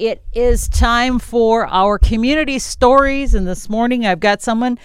it 0.00 0.22
is 0.32 0.66
time 0.68 1.18
for 1.18 1.66
our 1.66 1.98
community 1.98 2.58
stories. 2.58 3.34
And 3.34 3.46
this 3.46 3.68
morning 3.68 4.06
I've 4.06 4.20
got 4.20 4.40
someone 4.40 4.78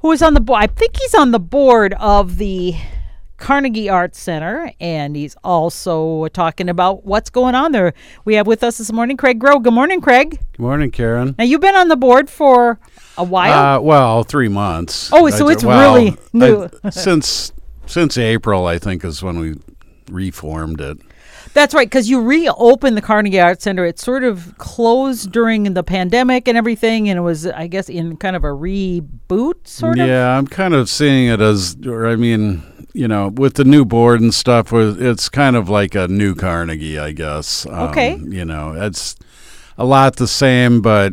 who 0.00 0.10
is 0.10 0.22
on 0.22 0.34
the 0.34 0.40
board. 0.40 0.62
I 0.62 0.66
think 0.66 0.96
he's 0.98 1.14
on 1.14 1.30
the 1.30 1.38
board 1.38 1.94
of 2.00 2.36
the 2.38 2.74
Carnegie 3.36 3.88
Arts 3.88 4.18
Center, 4.20 4.72
and 4.80 5.14
he's 5.16 5.36
also 5.44 6.26
talking 6.28 6.68
about 6.68 7.04
what's 7.04 7.30
going 7.30 7.54
on 7.54 7.72
there. 7.72 7.94
We 8.24 8.34
have 8.34 8.46
with 8.46 8.64
us 8.64 8.78
this 8.78 8.90
morning 8.92 9.16
Craig 9.16 9.38
Groe. 9.38 9.60
Good 9.60 9.72
morning, 9.72 10.00
Craig. 10.00 10.30
Good 10.52 10.58
morning, 10.62 10.90
Karen. 10.90 11.34
Now, 11.38 11.44
you've 11.44 11.60
been 11.60 11.76
on 11.76 11.88
the 11.88 11.96
board 11.96 12.28
for 12.28 12.78
a 13.16 13.24
while. 13.24 13.76
Uh, 13.76 13.80
well, 13.80 14.24
three 14.24 14.48
months. 14.48 15.10
Oh, 15.12 15.28
so 15.30 15.48
I- 15.48 15.52
it's 15.52 15.64
really 15.64 16.16
new. 16.32 16.68
I- 16.82 16.90
since 16.90 17.52
since 17.86 18.18
April, 18.18 18.66
I 18.66 18.78
think 18.78 19.04
is 19.04 19.22
when 19.22 19.38
we 19.38 19.54
reformed 20.10 20.80
it. 20.80 20.98
That's 21.54 21.72
right, 21.72 21.86
because 21.86 22.10
you 22.10 22.20
reopened 22.20 22.96
the 22.96 23.00
Carnegie 23.02 23.40
Arts 23.40 23.62
Center. 23.64 23.84
It 23.86 23.98
sort 24.00 24.24
of 24.24 24.58
closed 24.58 25.30
during 25.30 25.72
the 25.74 25.82
pandemic 25.84 26.48
and 26.48 26.58
everything, 26.58 27.08
and 27.08 27.16
it 27.16 27.22
was, 27.22 27.46
I 27.46 27.68
guess, 27.68 27.88
in 27.88 28.16
kind 28.16 28.34
of 28.36 28.42
a 28.44 28.48
reboot, 28.48 29.66
sort 29.66 29.98
of. 30.00 30.06
Yeah, 30.08 30.36
I'm 30.36 30.48
kind 30.48 30.74
of 30.74 30.90
seeing 30.90 31.28
it 31.28 31.40
as, 31.40 31.76
or 31.86 32.06
I 32.08 32.16
mean, 32.16 32.62
you 32.92 33.06
know, 33.06 33.28
with 33.28 33.54
the 33.54 33.64
new 33.64 33.84
board 33.84 34.20
and 34.20 34.34
stuff, 34.34 34.72
with- 34.72 35.00
it's 35.00 35.28
kind 35.28 35.54
of 35.56 35.68
like 35.68 35.94
a 35.94 36.08
new 36.08 36.34
Carnegie, 36.34 36.98
I 36.98 37.12
guess. 37.12 37.66
Um, 37.66 37.88
Okay. 37.90 38.18
You 38.28 38.44
know, 38.44 38.72
it's 38.76 39.14
a 39.78 39.84
lot 39.84 40.16
the 40.16 40.26
same, 40.28 40.80
but 40.82 41.12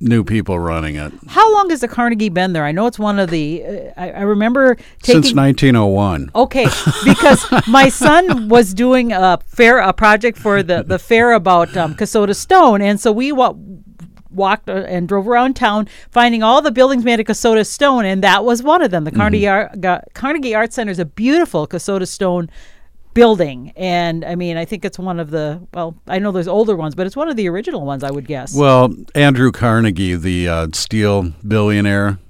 new 0.00 0.22
people 0.22 0.58
running 0.58 0.94
it 0.94 1.12
How 1.26 1.52
long 1.52 1.70
has 1.70 1.80
the 1.80 1.88
Carnegie 1.88 2.28
been 2.28 2.52
there? 2.52 2.64
I 2.64 2.72
know 2.72 2.86
it's 2.86 2.98
one 2.98 3.18
of 3.18 3.30
the. 3.30 3.64
Uh, 3.64 3.92
I, 3.96 4.10
I 4.10 4.20
remember 4.22 4.76
taking. 5.02 5.22
since 5.22 5.34
1901. 5.34 6.30
Okay, 6.34 6.66
because 7.04 7.44
my 7.66 7.88
son 7.88 8.48
was 8.48 8.74
doing 8.74 9.12
a 9.12 9.38
fair 9.46 9.78
a 9.78 9.92
project 9.92 10.38
for 10.38 10.62
the 10.62 10.82
the 10.82 10.98
fair 10.98 11.32
about 11.32 11.76
um, 11.76 11.94
Kasota 11.94 12.34
Stone, 12.34 12.80
and 12.82 13.00
so 13.00 13.10
we 13.10 13.32
wa- 13.32 13.54
walked 14.30 14.68
uh, 14.68 14.84
and 14.86 15.08
drove 15.08 15.26
around 15.26 15.54
town 15.54 15.88
finding 16.10 16.42
all 16.42 16.62
the 16.62 16.70
buildings 16.70 17.04
made 17.04 17.18
of 17.18 17.26
Kasota 17.26 17.66
Stone, 17.66 18.04
and 18.04 18.22
that 18.22 18.44
was 18.44 18.62
one 18.62 18.82
of 18.82 18.90
them. 18.90 19.04
The 19.04 19.10
Carnegie 19.12 19.48
Art, 19.48 19.80
Ga- 19.80 20.02
Carnegie 20.14 20.54
Art 20.54 20.72
Center 20.72 20.92
is 20.92 20.98
a 21.00 21.04
beautiful 21.04 21.66
Kasota 21.66 22.06
Stone 22.06 22.50
building, 23.18 23.72
and 23.76 24.24
I 24.24 24.36
mean 24.36 24.56
I 24.56 24.64
think 24.64 24.84
it's 24.84 24.96
one 24.98 25.18
of 25.18 25.30
the 25.30 25.60
well 25.74 25.96
I 26.06 26.20
know 26.20 26.30
there's 26.30 26.46
older 26.46 26.76
ones, 26.76 26.94
but 26.94 27.04
it's 27.04 27.16
one 27.16 27.28
of 27.28 27.34
the 27.36 27.48
original 27.48 27.84
ones 27.84 28.04
I 28.04 28.12
would 28.12 28.28
guess. 28.28 28.54
Well, 28.54 28.94
Andrew 29.16 29.50
Carnegie, 29.50 30.14
the 30.14 30.48
uh, 30.48 30.68
steel 30.72 31.32
billionaire, 31.46 32.20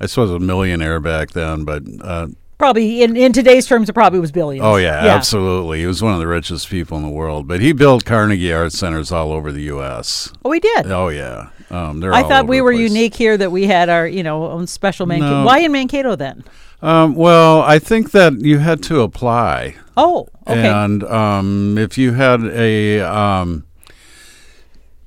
I 0.00 0.06
suppose 0.06 0.30
a 0.30 0.38
millionaire 0.38 1.00
back 1.00 1.32
then, 1.32 1.64
but 1.64 1.82
uh, 2.00 2.28
probably 2.56 3.02
in, 3.02 3.14
in 3.14 3.34
today's 3.34 3.66
terms, 3.66 3.90
it 3.90 3.92
probably 3.92 4.20
was 4.20 4.32
billions. 4.32 4.64
oh 4.64 4.76
yeah, 4.76 5.06
absolutely, 5.06 5.80
he 5.80 5.86
was 5.86 6.02
one 6.02 6.14
of 6.14 6.18
the 6.18 6.26
richest 6.26 6.70
people 6.70 6.96
in 6.96 7.02
the 7.02 7.10
world. 7.10 7.46
But 7.46 7.60
he 7.60 7.72
built 7.72 8.06
Carnegie 8.06 8.54
Art 8.54 8.72
Centers 8.72 9.12
all 9.12 9.32
over 9.32 9.52
the 9.52 9.62
U.S. 9.64 10.32
Oh, 10.42 10.48
we 10.48 10.60
did. 10.60 10.90
Oh 10.90 11.08
yeah, 11.08 11.50
um, 11.70 12.00
they're 12.00 12.14
I 12.14 12.22
thought 12.22 12.46
we 12.46 12.62
were 12.62 12.72
place. 12.72 12.90
unique 12.90 13.14
here 13.14 13.36
that 13.36 13.52
we 13.52 13.66
had 13.66 13.90
our, 13.90 14.06
you 14.06 14.22
know, 14.22 14.46
own 14.50 14.66
special 14.66 15.04
Mankato. 15.04 15.40
No. 15.40 15.44
Why 15.46 15.58
in 15.58 15.72
Mankato 15.72 16.16
then? 16.16 16.42
Um, 16.82 17.14
well, 17.14 17.60
I 17.62 17.78
think 17.78 18.12
that 18.12 18.40
you 18.40 18.58
had 18.58 18.82
to 18.84 19.00
apply, 19.02 19.76
Oh, 19.96 20.28
okay. 20.46 20.66
and 20.66 21.04
um, 21.04 21.76
if 21.76 21.98
you 21.98 22.12
had 22.14 22.42
a 22.42 23.00
um, 23.00 23.66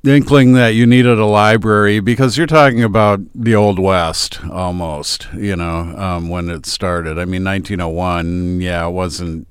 inkling 0.03 0.53
that 0.53 0.69
you 0.75 0.85
needed 0.85 1.17
a 1.17 1.25
library, 1.25 1.99
because 1.99 2.37
you're 2.37 2.45
talking 2.45 2.83
about 2.83 3.21
the 3.33 3.55
old 3.55 3.79
west 3.79 4.39
almost, 4.51 5.27
you 5.33 5.55
know, 5.55 5.95
um, 5.97 6.29
when 6.29 6.49
it 6.49 6.67
started. 6.67 7.17
I 7.17 7.25
mean, 7.25 7.43
1901, 7.43 8.61
yeah, 8.61 8.87
it 8.87 8.91
wasn't. 8.91 9.47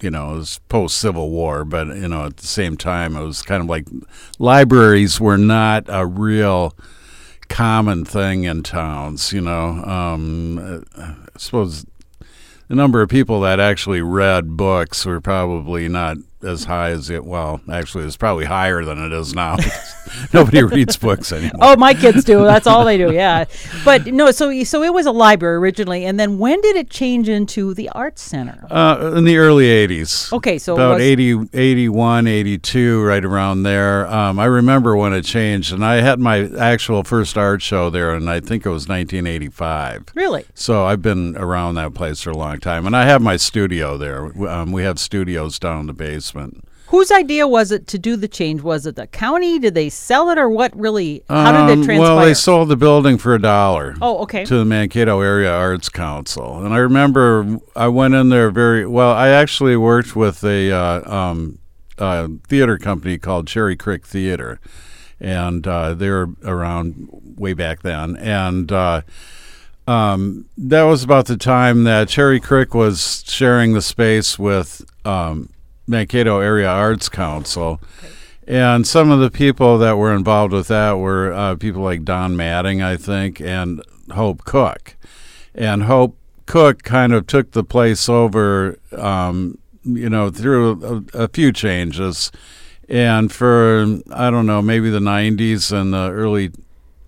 You 0.00 0.10
know, 0.10 0.34
it 0.34 0.38
was 0.38 0.58
post 0.68 0.96
Civil 0.98 1.30
War, 1.30 1.64
but 1.64 1.86
you 1.86 2.08
know, 2.08 2.26
at 2.26 2.36
the 2.38 2.46
same 2.46 2.76
time, 2.76 3.16
it 3.16 3.24
was 3.24 3.40
kind 3.42 3.62
of 3.62 3.68
like 3.68 3.86
libraries 4.38 5.18
were 5.20 5.38
not 5.38 5.84
a 5.88 6.04
real 6.04 6.74
common 7.48 8.04
thing 8.04 8.44
in 8.44 8.62
towns. 8.64 9.32
You 9.32 9.40
know, 9.40 9.82
um, 9.84 10.84
suppose 11.36 11.84
the 12.68 12.74
number 12.74 13.02
of 13.02 13.08
people 13.08 13.40
that 13.40 13.60
actually 13.60 14.02
read 14.02 14.56
books 14.56 15.04
were 15.04 15.20
probably 15.20 15.88
not 15.88 16.16
as 16.44 16.64
high 16.64 16.90
as 16.90 17.10
it. 17.10 17.24
Well, 17.24 17.60
actually, 17.70 18.04
it's 18.04 18.16
probably 18.16 18.44
higher 18.44 18.84
than 18.84 18.98
it 19.04 19.12
is 19.12 19.34
now. 19.34 19.56
Nobody 20.32 20.62
reads 20.62 20.96
books 20.96 21.32
anymore. 21.32 21.52
oh, 21.60 21.76
my 21.76 21.94
kids 21.94 22.24
do. 22.24 22.44
That's 22.44 22.66
all 22.66 22.84
they 22.84 22.96
do. 22.98 23.12
Yeah. 23.12 23.46
But 23.84 24.06
no, 24.06 24.30
so 24.30 24.62
so 24.64 24.82
it 24.82 24.92
was 24.92 25.06
a 25.06 25.12
library 25.12 25.56
originally, 25.56 26.04
and 26.04 26.18
then 26.20 26.38
when 26.38 26.60
did 26.60 26.76
it 26.76 26.90
change 26.90 27.28
into 27.28 27.74
the 27.74 27.88
arts 27.90 28.22
center? 28.22 28.66
Uh, 28.70 29.12
in 29.16 29.24
the 29.24 29.36
early 29.38 29.64
80s. 29.66 30.32
Okay, 30.32 30.58
so 30.58 30.74
about 30.74 30.94
was- 30.94 31.02
80, 31.02 31.48
81, 31.52 32.26
82, 32.26 33.02
right 33.02 33.24
around 33.24 33.62
there. 33.62 34.06
Um, 34.06 34.38
I 34.38 34.44
remember 34.44 34.96
when 34.96 35.12
it 35.12 35.22
changed, 35.24 35.72
and 35.72 35.84
I 35.84 35.96
had 36.00 36.20
my 36.20 36.48
actual 36.58 37.02
first 37.04 37.36
art 37.36 37.62
show 37.62 37.90
there, 37.90 38.14
and 38.14 38.28
I 38.28 38.40
think 38.40 38.66
it 38.66 38.70
was 38.70 38.86
1985. 38.88 40.12
Really? 40.14 40.44
So 40.54 40.84
I've 40.84 41.02
been 41.02 41.36
around 41.36 41.74
that 41.76 41.94
place 41.94 42.20
for 42.20 42.30
a 42.30 42.36
long 42.36 42.58
time, 42.58 42.86
and 42.86 42.96
I 42.96 43.04
have 43.06 43.22
my 43.22 43.36
studio 43.36 43.96
there. 43.96 44.26
Um, 44.48 44.72
we 44.72 44.82
have 44.82 44.98
studios 44.98 45.58
down 45.58 45.80
in 45.80 45.86
the 45.86 45.92
basement. 45.92 46.33
Whose 46.88 47.10
idea 47.10 47.48
was 47.48 47.72
it 47.72 47.86
to 47.88 47.98
do 47.98 48.14
the 48.14 48.28
change? 48.28 48.62
Was 48.62 48.86
it 48.86 48.94
the 48.94 49.06
county? 49.06 49.58
Did 49.58 49.74
they 49.74 49.88
sell 49.88 50.28
it, 50.30 50.38
or 50.38 50.48
what? 50.48 50.76
Really? 50.78 51.24
How 51.28 51.50
did 51.50 51.60
Um, 51.72 51.82
it 51.82 51.84
transpire? 51.86 51.98
Well, 51.98 52.24
they 52.24 52.34
sold 52.34 52.68
the 52.68 52.76
building 52.76 53.18
for 53.18 53.34
a 53.34 53.40
dollar. 53.40 53.94
Oh, 54.02 54.18
okay. 54.18 54.44
To 54.44 54.56
the 54.58 54.64
Mankato 54.64 55.20
Area 55.20 55.52
Arts 55.52 55.88
Council, 55.88 56.64
and 56.64 56.72
I 56.74 56.78
remember 56.78 57.58
I 57.74 57.88
went 57.88 58.14
in 58.14 58.28
there 58.28 58.50
very 58.50 58.86
well. 58.86 59.10
I 59.12 59.28
actually 59.28 59.76
worked 59.76 60.14
with 60.14 60.44
a 60.44 60.70
uh, 60.70 61.12
um, 61.12 61.58
uh, 61.98 62.28
theater 62.48 62.76
company 62.78 63.18
called 63.18 63.48
Cherry 63.48 63.76
Creek 63.76 64.06
Theater, 64.06 64.60
and 65.18 65.66
uh, 65.66 65.94
they 65.94 66.10
were 66.10 66.30
around 66.44 67.08
way 67.36 67.54
back 67.54 67.82
then. 67.82 68.14
And 68.16 68.70
uh, 68.70 69.00
um, 69.88 70.46
that 70.58 70.82
was 70.82 71.02
about 71.02 71.26
the 71.26 71.36
time 71.36 71.84
that 71.84 72.08
Cherry 72.08 72.40
Creek 72.40 72.74
was 72.74 73.24
sharing 73.26 73.72
the 73.72 73.82
space 73.82 74.38
with 74.38 74.84
um, 75.04 75.48
Mankato 75.86 76.40
Area 76.40 76.68
Arts 76.68 77.08
Council. 77.08 77.80
And 78.46 78.86
some 78.86 79.10
of 79.10 79.20
the 79.20 79.30
people 79.30 79.78
that 79.78 79.96
were 79.96 80.14
involved 80.14 80.52
with 80.52 80.68
that 80.68 80.98
were 80.98 81.32
uh, 81.32 81.56
people 81.56 81.82
like 81.82 82.04
Don 82.04 82.36
Matting, 82.36 82.82
I 82.82 82.96
think, 82.96 83.40
and 83.40 83.82
Hope 84.12 84.44
Cook. 84.44 84.96
And 85.54 85.84
Hope 85.84 86.18
Cook 86.46 86.82
kind 86.82 87.14
of 87.14 87.26
took 87.26 87.52
the 87.52 87.64
place 87.64 88.08
over, 88.08 88.78
um, 88.92 89.58
you 89.84 90.10
know, 90.10 90.30
through 90.30 91.06
a, 91.14 91.24
a 91.24 91.28
few 91.28 91.52
changes. 91.52 92.30
And 92.86 93.32
for, 93.32 94.00
I 94.12 94.30
don't 94.30 94.46
know, 94.46 94.60
maybe 94.60 94.90
the 94.90 94.98
90s 94.98 95.72
and 95.72 95.94
the 95.94 96.10
early, 96.10 96.50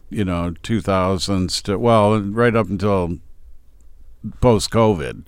you 0.09 0.25
know, 0.25 0.55
2000s 0.63 1.63
to, 1.65 1.79
well, 1.79 2.19
right 2.19 2.57
up 2.57 2.69
until 2.71 3.19
post 4.41 4.71
COVID. 4.71 5.25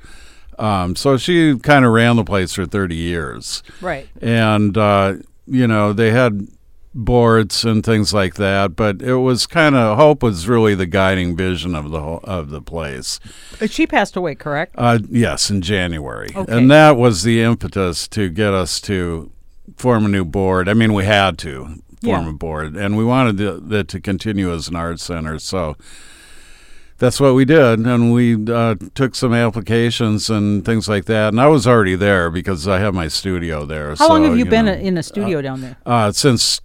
Um, 0.59 0.97
so 0.97 1.17
she 1.17 1.57
kind 1.59 1.85
of 1.85 1.93
ran 1.93 2.17
the 2.17 2.25
place 2.25 2.53
for 2.55 2.67
30 2.67 2.95
years 2.97 3.63
right. 3.81 4.09
and 4.21 4.77
uh, 4.77 5.15
you 5.47 5.67
know 5.69 5.93
they 5.93 6.11
had 6.11 6.49
boards 6.95 7.65
and 7.65 7.85
things 7.85 8.13
like 8.13 8.35
that 8.35 8.75
but 8.75 9.01
it 9.03 9.17
was 9.17 9.47
kind 9.47 9.77
of 9.77 9.97
hope 9.97 10.23
was 10.23 10.49
really 10.49 10.75
the 10.75 10.87
guiding 10.87 11.37
vision 11.37 11.75
of 11.75 11.91
the 11.91 12.01
whole, 12.01 12.21
of 12.25 12.51
the 12.51 12.61
place 12.63 13.21
Uh, 13.61 13.67
She 13.67 13.87
passed 13.87 14.17
away, 14.17 14.35
correct? 14.35 14.75
uh, 14.77 14.99
yes 15.09 15.49
in 15.51 15.61
january 15.63 16.31
Okay. 16.35 16.53
and 16.59 16.71
that 16.71 16.97
was 16.97 17.23
the 17.23 17.41
impetus 17.43 18.09
to 18.09 18.29
get 18.31 18.53
us 18.53 18.81
to 18.83 19.31
form 19.77 20.07
a 20.07 20.09
new 20.09 20.25
board 20.25 20.69
i 20.69 20.75
mean 20.75 20.93
we 20.93 21.05
had 21.05 21.39
to 21.39 21.67
form 22.03 22.25
Yeah. 22.25 22.31
a 22.31 22.33
board 22.33 22.75
and 22.75 22.97
we 22.97 23.05
wanted 23.05 23.39
it 23.73 23.87
to 23.89 24.01
continue 24.01 24.53
as 24.53 24.67
an 24.69 24.75
art 24.77 24.99
center 24.99 25.39
so 25.39 25.77
that's 26.99 27.21
what 27.21 27.35
we 27.35 27.45
did, 27.45 27.81
and 27.81 28.13
we 28.13 28.35
uh, 28.53 28.75
took 28.95 29.15
some 29.15 29.33
applications 29.33 30.29
and 30.29 30.65
things 30.65 30.89
like 30.89 31.05
that. 31.05 31.29
And 31.29 31.41
I 31.41 31.47
was 31.47 31.67
already 31.67 31.95
there 31.95 32.29
because 32.29 32.67
I 32.67 32.81
have 32.81 32.93
my 32.93 33.09
studio 33.09 33.65
there. 33.65 33.95
How 33.95 34.09
long 34.09 34.25
have 34.25 34.37
you, 34.37 34.45
been 34.45 34.67
know. 34.67 34.73
in 34.73 34.99
a 34.99 35.03
studio 35.03 35.41
down 35.41 35.61
there? 35.61 35.77
Uh, 35.87 36.11
since 36.11 36.61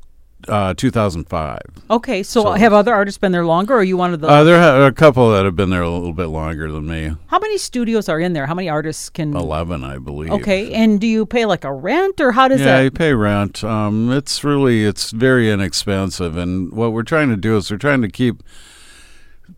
uh, 0.48 0.74
2005. 0.74 1.60
Okay, 1.90 2.24
so, 2.24 2.44
so- 2.44 2.52
have 2.54 2.74
other 2.74 2.94
artists 2.94 3.18
been 3.18 3.32
there 3.32 3.46
longer, 3.46 3.76
or 3.76 3.78
are 3.78 3.84
you 3.84 3.96
one 3.96 4.14
of 4.14 4.22
the? 4.22 4.28
Uh, 4.28 4.44
there 4.44 4.60
are 4.60 4.88
a 4.88 4.92
couple 4.92 5.32
that 5.32 5.46
have 5.46 5.56
been 5.56 5.70
there 5.70 5.84
a 5.84 5.90
little 5.90 6.14
bit 6.14 6.28
longer 6.28 6.72
than 6.72 6.88
me. 6.88 7.16
how 7.28 7.40
many 7.40 7.58
studios 7.60 8.10
are 8.10 8.20
in 8.20 8.34
there? 8.34 8.48
How 8.48 8.56
many 8.56 8.70
artists 8.70 9.10
can? 9.10 9.36
11, 9.36 9.84
I 9.84 10.00
believe. 10.00 10.32
Okay, 10.32 10.74
and 10.74 11.00
do 11.00 11.08
you 11.08 11.26
pay 11.26 11.46
like 11.46 11.64
a 11.64 11.72
rent, 11.72 12.20
or 12.20 12.32
how 12.32 12.48
does 12.48 12.62
Yeah, 12.62 12.82
you 12.82 12.92
pay 12.92 13.14
rent. 13.14 13.64
Um, 13.64 14.12
it's 14.12 14.44
really 14.44 14.84
it's 14.84 15.12
very 15.12 15.52
inexpensive, 15.52 16.38
and 16.38 16.72
what 16.72 16.92
we're 16.92 17.04
trying 17.04 17.30
to 17.30 17.38
do 17.38 17.56
is 17.58 17.70
we're 17.70 17.78
trying 17.78 18.02
to 18.02 18.10
keep 18.10 18.42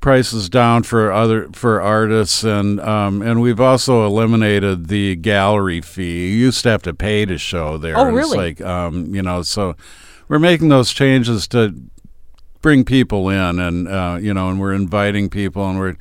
prices 0.06 0.50
down 0.50 0.84
for 0.84 1.12
other 1.12 1.50
for 1.54 1.82
artists, 1.82 2.44
and 2.44 2.80
um, 2.80 3.24
and 3.24 3.42
we've 3.42 3.60
also 3.60 4.06
eliminated 4.06 4.88
the 4.88 5.16
gallery 5.16 5.82
fee. 5.82 6.30
You 6.30 6.38
used 6.46 6.62
to 6.62 6.70
have 6.70 6.84
to 6.84 6.94
pay 6.94 7.26
to 7.26 7.40
show 7.40 7.80
there. 7.80 7.98
Oh, 7.98 8.10
It's 8.10 8.16
really? 8.16 8.38
like 8.38 8.62
um, 8.62 9.16
you 9.16 9.24
know, 9.24 9.42
so 9.42 9.76
we're 10.28 10.38
making 10.38 10.70
those 10.70 10.94
changes 10.94 11.48
to 11.48 11.74
bring 12.62 12.86
people 12.86 13.30
in, 13.30 13.58
and 13.58 13.88
uh, 13.88 14.20
you 14.22 14.32
know, 14.32 14.52
and 14.52 14.60
we're 14.60 14.76
inviting 14.76 15.28
people, 15.28 15.68
and 15.68 15.80
we're 15.80 15.96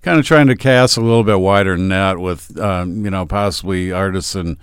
kind 0.00 0.18
of 0.18 0.24
trying 0.24 0.46
to 0.46 0.56
cast 0.56 0.96
a 0.96 1.02
little 1.02 1.22
bit 1.22 1.38
wider 1.38 1.76
net 1.76 2.18
with 2.18 2.58
um, 2.58 3.04
you 3.04 3.10
know 3.10 3.26
possibly 3.26 3.92
artists 3.92 4.34
in 4.34 4.56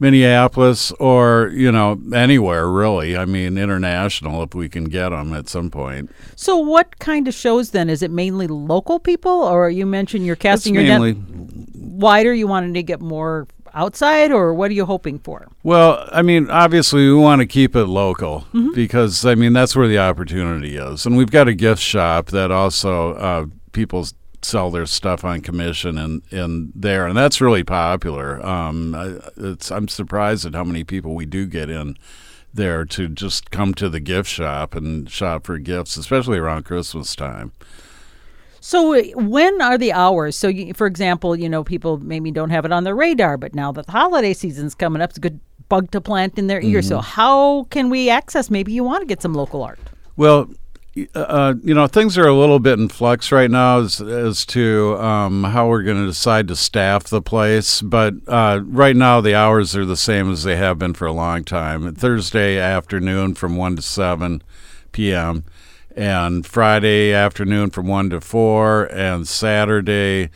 Minneapolis 0.00 0.92
or 0.92 1.50
you 1.54 1.70
know 1.72 2.00
anywhere 2.14 2.68
really. 2.68 3.16
I 3.16 3.24
mean 3.24 3.58
international 3.58 4.42
if 4.42 4.54
we 4.54 4.68
can 4.68 4.84
get 4.84 5.08
them 5.10 5.32
at 5.34 5.48
some 5.48 5.70
point. 5.70 6.10
So, 6.36 6.56
what 6.56 6.98
kind 6.98 7.26
of 7.28 7.34
shows 7.34 7.70
then? 7.70 7.90
Is 7.90 8.02
it 8.02 8.10
mainly 8.10 8.46
local 8.46 8.98
people, 9.00 9.30
or 9.32 9.70
you 9.70 9.86
mentioned 9.86 10.24
you're 10.26 10.36
casting 10.36 10.74
It's 10.76 10.84
your 10.86 10.98
mainly 10.98 11.12
net 11.14 11.66
wider? 11.76 12.32
You 12.34 12.46
wanted 12.46 12.74
to 12.74 12.82
get 12.82 13.00
more 13.00 13.46
outside, 13.74 14.32
or 14.32 14.54
what 14.54 14.70
are 14.70 14.74
you 14.74 14.86
hoping 14.86 15.18
for? 15.18 15.46
Well, 15.62 16.08
I 16.12 16.22
mean, 16.22 16.48
obviously, 16.50 17.06
we 17.06 17.14
want 17.14 17.40
to 17.40 17.46
keep 17.46 17.76
it 17.76 17.84
local 17.86 18.40
Mm-hmm. 18.54 18.72
because, 18.74 19.26
I 19.26 19.34
mean, 19.34 19.52
that's 19.52 19.76
where 19.76 19.86
the 19.88 19.98
opportunity 19.98 20.76
is. 20.76 21.04
And 21.06 21.16
we've 21.16 21.30
got 21.30 21.48
a 21.48 21.54
gift 21.54 21.82
shop 21.82 22.26
that 22.28 22.50
also 22.50 23.12
uh, 23.14 23.46
people 23.72 24.00
s- 24.00 24.14
sell 24.42 24.70
their 24.70 24.86
stuff 24.86 25.24
on 25.24 25.40
commission 25.40 25.98
and, 25.98 26.22
in 26.30 26.72
there, 26.74 27.06
and 27.06 27.16
that's 27.16 27.40
really 27.40 27.64
popular. 27.64 28.44
Um, 28.44 29.20
it's, 29.36 29.70
I'm 29.70 29.88
surprised 29.88 30.46
at 30.46 30.54
how 30.54 30.64
many 30.64 30.84
people 30.84 31.14
we 31.14 31.26
do 31.26 31.46
get 31.46 31.68
in 31.70 31.96
there 32.52 32.84
to 32.84 33.08
just 33.08 33.50
come 33.50 33.74
to 33.74 33.88
the 33.88 34.00
gift 34.00 34.28
shop 34.28 34.74
and 34.74 35.10
shop 35.10 35.46
for 35.46 35.58
gifts, 35.58 35.96
especially 35.96 36.38
around 36.38 36.64
Christmas 36.64 37.14
time. 37.14 37.52
So, 38.60 38.94
uh, 38.94 39.02
when 39.14 39.62
are 39.62 39.78
the 39.78 39.92
hours? 39.92 40.36
So, 40.36 40.48
you, 40.48 40.74
for 40.74 40.86
example, 40.86 41.36
you 41.36 41.48
know, 41.48 41.62
people 41.62 41.98
maybe 41.98 42.30
don't 42.30 42.50
have 42.50 42.64
it 42.64 42.72
on 42.72 42.84
their 42.84 42.94
radar, 42.94 43.36
but 43.36 43.54
now 43.54 43.72
that 43.72 43.86
the 43.86 43.92
holiday 43.92 44.34
season's 44.34 44.74
coming 44.74 45.00
up, 45.00 45.10
it's 45.10 45.18
a 45.18 45.20
good 45.20 45.40
bug 45.68 45.90
to 45.92 46.00
plant 46.00 46.38
in 46.38 46.48
their 46.48 46.60
ear. 46.60 46.80
Mm-hmm. 46.80 46.88
So, 46.88 46.98
how 46.98 47.64
can 47.70 47.88
we 47.88 48.10
access? 48.10 48.50
Maybe 48.50 48.72
you 48.72 48.82
want 48.82 49.02
to 49.02 49.06
get 49.06 49.22
some 49.22 49.34
local 49.34 49.62
art. 49.62 49.78
Well, 50.16 50.50
uh, 51.14 51.54
you 51.62 51.74
know, 51.74 51.86
things 51.86 52.16
are 52.18 52.26
a 52.26 52.34
little 52.34 52.58
bit 52.58 52.78
in 52.78 52.88
flux 52.88 53.30
right 53.30 53.50
now 53.50 53.80
as, 53.80 54.00
as 54.00 54.44
to 54.46 54.96
um, 54.98 55.44
how 55.44 55.68
we're 55.68 55.82
going 55.82 56.00
to 56.00 56.06
decide 56.06 56.48
to 56.48 56.56
staff 56.56 57.04
the 57.04 57.22
place. 57.22 57.80
But 57.82 58.14
uh, 58.26 58.60
right 58.64 58.96
now, 58.96 59.20
the 59.20 59.34
hours 59.34 59.76
are 59.76 59.84
the 59.84 59.96
same 59.96 60.30
as 60.30 60.42
they 60.44 60.56
have 60.56 60.78
been 60.78 60.94
for 60.94 61.06
a 61.06 61.12
long 61.12 61.44
time. 61.44 61.94
Thursday 61.94 62.58
afternoon 62.58 63.34
from 63.34 63.56
1 63.56 63.76
to 63.76 63.82
7 63.82 64.42
p.m., 64.92 65.44
and 65.96 66.46
Friday 66.46 67.12
afternoon 67.12 67.70
from 67.70 67.88
1 67.88 68.10
to 68.10 68.20
4, 68.20 68.84
and 68.92 69.26
Saturday 69.26 70.30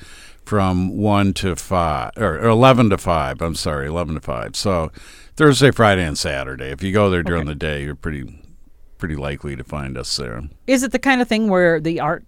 from 0.44 0.97
1 0.99 1.35
to 1.35 1.55
5, 1.55 2.12
or, 2.17 2.38
or 2.38 2.49
11 2.49 2.91
to 2.91 2.99
5. 2.99 3.41
I'm 3.41 3.55
sorry, 3.55 3.87
11 3.87 4.17
to 4.17 4.20
5. 4.20 4.56
So 4.56 4.91
Thursday, 5.37 5.70
Friday, 5.70 6.05
and 6.05 6.19
Saturday. 6.19 6.67
If 6.70 6.82
you 6.82 6.93
go 6.93 7.08
there 7.11 7.23
during 7.23 7.43
Okay. 7.43 7.50
the 7.50 7.55
day, 7.55 7.85
you're 7.85 7.94
pretty 7.94 8.42
pretty 9.03 9.17
likely 9.17 9.57
to 9.57 9.65
find 9.65 9.99
us 9.99 10.17
there. 10.17 10.45
Is 10.69 10.85
it 10.85 10.93
the 10.93 10.99
kind 11.01 11.21
of 11.21 11.27
thing 11.27 11.49
where 11.49 11.81
the 11.81 11.99
art 11.99 12.25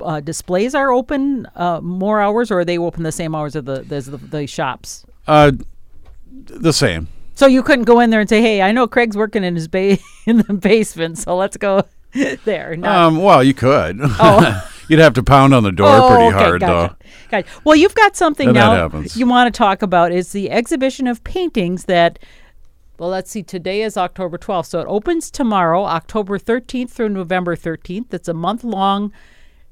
uh, 0.00 0.20
displays 0.20 0.74
are 0.74 0.90
open 0.90 1.46
uh, 1.54 1.82
more 1.82 2.18
hours, 2.18 2.50
or 2.50 2.60
are 2.60 2.64
they 2.64 2.78
open 2.78 3.02
the 3.02 3.12
same 3.12 3.34
hours 3.34 3.54
of 3.54 3.66
the 3.66 3.84
as 3.90 4.06
the, 4.06 4.16
the 4.16 4.46
shops? 4.46 5.04
Uh, 5.28 5.52
the 6.46 6.72
same. 6.72 7.08
So 7.34 7.46
you 7.46 7.62
couldn't 7.62 7.84
go 7.84 8.00
in 8.00 8.08
there 8.08 8.20
and 8.20 8.28
say, 8.28 8.40
"Hey, 8.40 8.62
I 8.62 8.72
know 8.72 8.86
Craig's 8.86 9.18
working 9.18 9.44
in 9.44 9.54
his 9.54 9.68
ba- 9.68 9.98
in 10.26 10.38
the 10.38 10.54
basement, 10.54 11.18
so 11.18 11.36
let's 11.36 11.58
go 11.58 11.82
there." 12.46 12.74
Um, 12.82 13.18
well, 13.22 13.44
you 13.44 13.52
could. 13.52 13.98
Oh. 14.02 14.70
You'd 14.88 15.00
have 15.00 15.14
to 15.14 15.22
pound 15.22 15.54
on 15.54 15.62
the 15.62 15.72
door 15.72 15.88
Oh, 15.88 16.08
pretty 16.08 16.24
okay, 16.24 16.36
hard, 16.44 16.60
gotcha. 16.60 16.96
Gotcha. 17.30 17.48
Well, 17.64 17.74
you've 17.74 17.94
got 17.94 18.16
something 18.16 18.48
And 18.48 18.54
now 18.54 19.02
you 19.14 19.26
want 19.26 19.52
to 19.52 19.56
talk 19.56 19.80
about. 19.80 20.12
Is 20.12 20.32
the 20.32 20.50
exhibition 20.50 21.06
of 21.06 21.22
paintings 21.22 21.84
that. 21.84 22.18
Well, 22.98 23.08
let's 23.10 23.30
see. 23.30 23.42
Today 23.42 23.82
is 23.82 23.96
October 23.96 24.38
12th, 24.38 24.66
so 24.66 24.80
it 24.80 24.86
opens 24.88 25.30
tomorrow, 25.30 25.84
October 25.84 26.38
13th 26.38 26.90
through 26.90 27.08
November 27.08 27.56
13th. 27.56 28.14
It's 28.14 28.28
a 28.28 28.34
month 28.34 28.62
long 28.62 29.12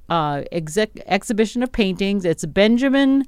uh, 0.09 0.43
exec- 0.51 0.99
exhibition 1.07 1.63
of 1.63 1.71
paintings. 1.71 2.25
It's 2.25 2.45
Benjamin 2.45 3.25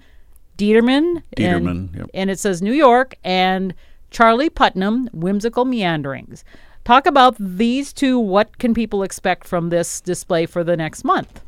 Determan. 0.59 1.23
Determan, 1.37 1.69
And, 1.69 1.95
yep. 1.95 2.11
and 2.13 2.29
it 2.31 2.41
says 2.41 2.61
New 2.61 2.73
York 2.73 3.15
and 3.23 3.73
Charlie 4.11 4.51
Putnam, 4.51 5.09
Whimsical 5.13 5.65
Meanderings. 5.65 6.45
Talk 6.85 7.07
about 7.07 7.37
these 7.39 7.93
two. 7.93 8.19
What 8.19 8.59
can 8.59 8.75
people 8.75 9.03
expect 9.03 9.47
from 9.47 9.71
this 9.71 10.01
display 10.01 10.45
for 10.45 10.65
the 10.65 10.77
next 10.77 11.05
month? 11.05 11.41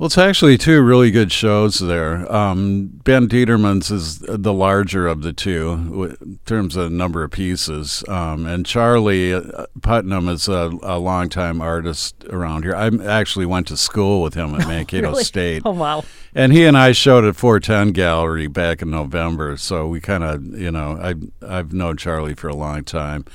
Well, 0.00 0.06
it's 0.06 0.16
actually 0.16 0.56
two 0.56 0.80
really 0.80 1.10
good 1.10 1.30
shows 1.30 1.78
there. 1.78 2.26
Um, 2.32 2.86
ben 3.04 3.28
Determan's 3.28 3.90
is 3.90 4.20
the 4.20 4.50
larger 4.50 5.06
of 5.06 5.20
the 5.20 5.34
two 5.34 5.76
w- 5.76 6.16
in 6.22 6.38
terms 6.46 6.74
of 6.74 6.90
number 6.90 7.22
of 7.22 7.32
pieces, 7.32 8.02
um, 8.08 8.46
and 8.46 8.64
Charlie 8.64 9.34
uh, 9.34 9.66
Putnam 9.82 10.30
is 10.30 10.48
a, 10.48 10.72
a 10.82 10.98
longtime 10.98 11.60
artist 11.60 12.24
around 12.30 12.62
here. 12.62 12.74
I 12.74 12.86
actually 12.86 13.44
went 13.44 13.66
to 13.66 13.76
school 13.76 14.22
with 14.22 14.32
him 14.32 14.54
at 14.54 14.60
Mankato 14.66 15.10
Really? 15.10 15.22
State. 15.22 15.60
Oh, 15.66 15.72
wow. 15.72 16.02
And 16.34 16.54
he 16.54 16.64
and 16.64 16.78
I 16.78 16.92
showed 16.92 17.26
at 17.26 17.36
410 17.36 17.92
Gallery 17.92 18.46
back 18.46 18.80
in 18.80 18.90
November, 18.90 19.58
so 19.58 19.86
we 19.86 20.00
kind 20.00 20.24
of, 20.24 20.42
you 20.58 20.70
know, 20.70 20.98
I 20.98 21.14
I've 21.46 21.74
known 21.74 21.98
Charlie 21.98 22.34
for 22.34 22.48
a 22.48 22.56
long 22.56 22.84
time, 22.84 23.26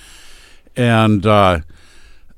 and 0.75 1.27
uh, 1.27 1.59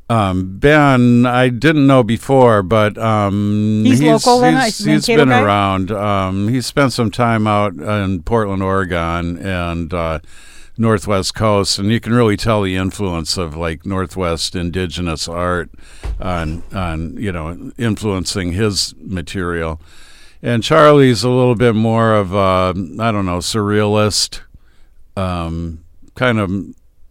um, 0.09 0.57
Ben 0.57 1.25
I 1.25 1.49
didn't 1.49 1.87
know 1.87 2.03
before, 2.03 2.63
but 2.63 2.97
um, 2.97 3.83
He's 3.85 4.01
local 4.01 4.39
then? 4.39 4.55
He's, 4.63 4.77
He's 4.77 5.05
he's 5.05 5.17
been 5.17 5.29
guy? 5.29 5.41
around. 5.41 5.91
Um, 5.91 6.47
he 6.47 6.61
spent 6.61 6.93
some 6.93 7.11
time 7.11 7.47
out 7.47 7.73
in 7.73 8.23
Portland, 8.23 8.63
Oregon, 8.63 9.37
and. 9.37 9.93
Uh, 9.93 10.19
Northwest 10.79 11.33
coast, 11.33 11.79
and 11.79 11.91
you 11.91 11.99
can 11.99 12.13
really 12.13 12.37
tell 12.37 12.61
the 12.61 12.75
influence 12.75 13.35
of 13.35 13.57
like 13.57 13.83
Northwest 13.83 14.55
indigenous 14.55 15.27
art 15.27 15.71
on 16.19 16.61
on 16.71 17.17
you 17.17 17.31
know 17.31 17.71
influencing 17.79 18.51
his 18.51 18.93
material. 18.99 19.81
And 20.43 20.61
Charlie's 20.61 21.23
a 21.23 21.29
little 21.29 21.55
bit 21.55 21.73
more 21.73 22.13
of 22.13 22.31
a, 22.31 22.73
I 22.99 23.11
don't 23.11 23.25
know, 23.25 23.39
surrealist, 23.39 24.41
um, 25.15 25.83
kind 26.13 26.39
of 26.39 26.51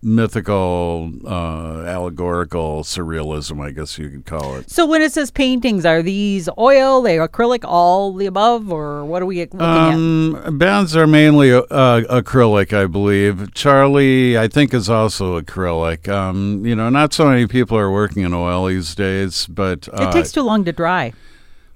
mythical, 0.02 1.10
uh, 1.26 1.82
allegorical 1.86 2.82
surrealism, 2.82 3.60
I 3.60 3.70
guess 3.72 3.98
you 3.98 4.08
could 4.10 4.24
call 4.26 4.56
it. 4.56 4.70
So 4.70 4.86
when 4.86 5.02
it 5.02 5.12
says 5.12 5.30
paintings, 5.30 5.84
are 5.84 6.02
these 6.02 6.48
oil, 6.58 7.02
they 7.02 7.16
acrylic, 7.16 7.60
all 7.64 8.12
the 8.14 8.26
above, 8.26 8.70
or 8.72 9.04
what 9.04 9.22
are 9.22 9.26
we 9.26 9.40
looking 9.40 9.60
at? 9.60 9.94
Um, 9.94 10.58
bands 10.58 10.94
are 10.96 11.06
mainly 11.06 11.52
uh, 11.52 11.60
acrylic, 11.70 12.72
I 12.76 12.86
believe. 12.86 13.52
Charlie, 13.54 14.38
I 14.38 14.48
think, 14.48 14.72
is 14.74 14.88
also 14.88 15.40
acrylic. 15.40 16.08
Um, 16.08 16.64
you 16.64 16.74
know, 16.76 16.88
not 16.88 17.12
so 17.12 17.26
many 17.28 17.46
people 17.46 17.76
are 17.78 17.90
working 17.90 18.22
in 18.22 18.32
oil 18.32 18.66
these 18.66 18.94
days, 18.94 19.46
but 19.46 19.88
uh, 19.92 20.08
It 20.08 20.12
takes 20.12 20.32
too 20.32 20.42
long 20.42 20.64
to 20.64 20.72
dry. 20.72 21.12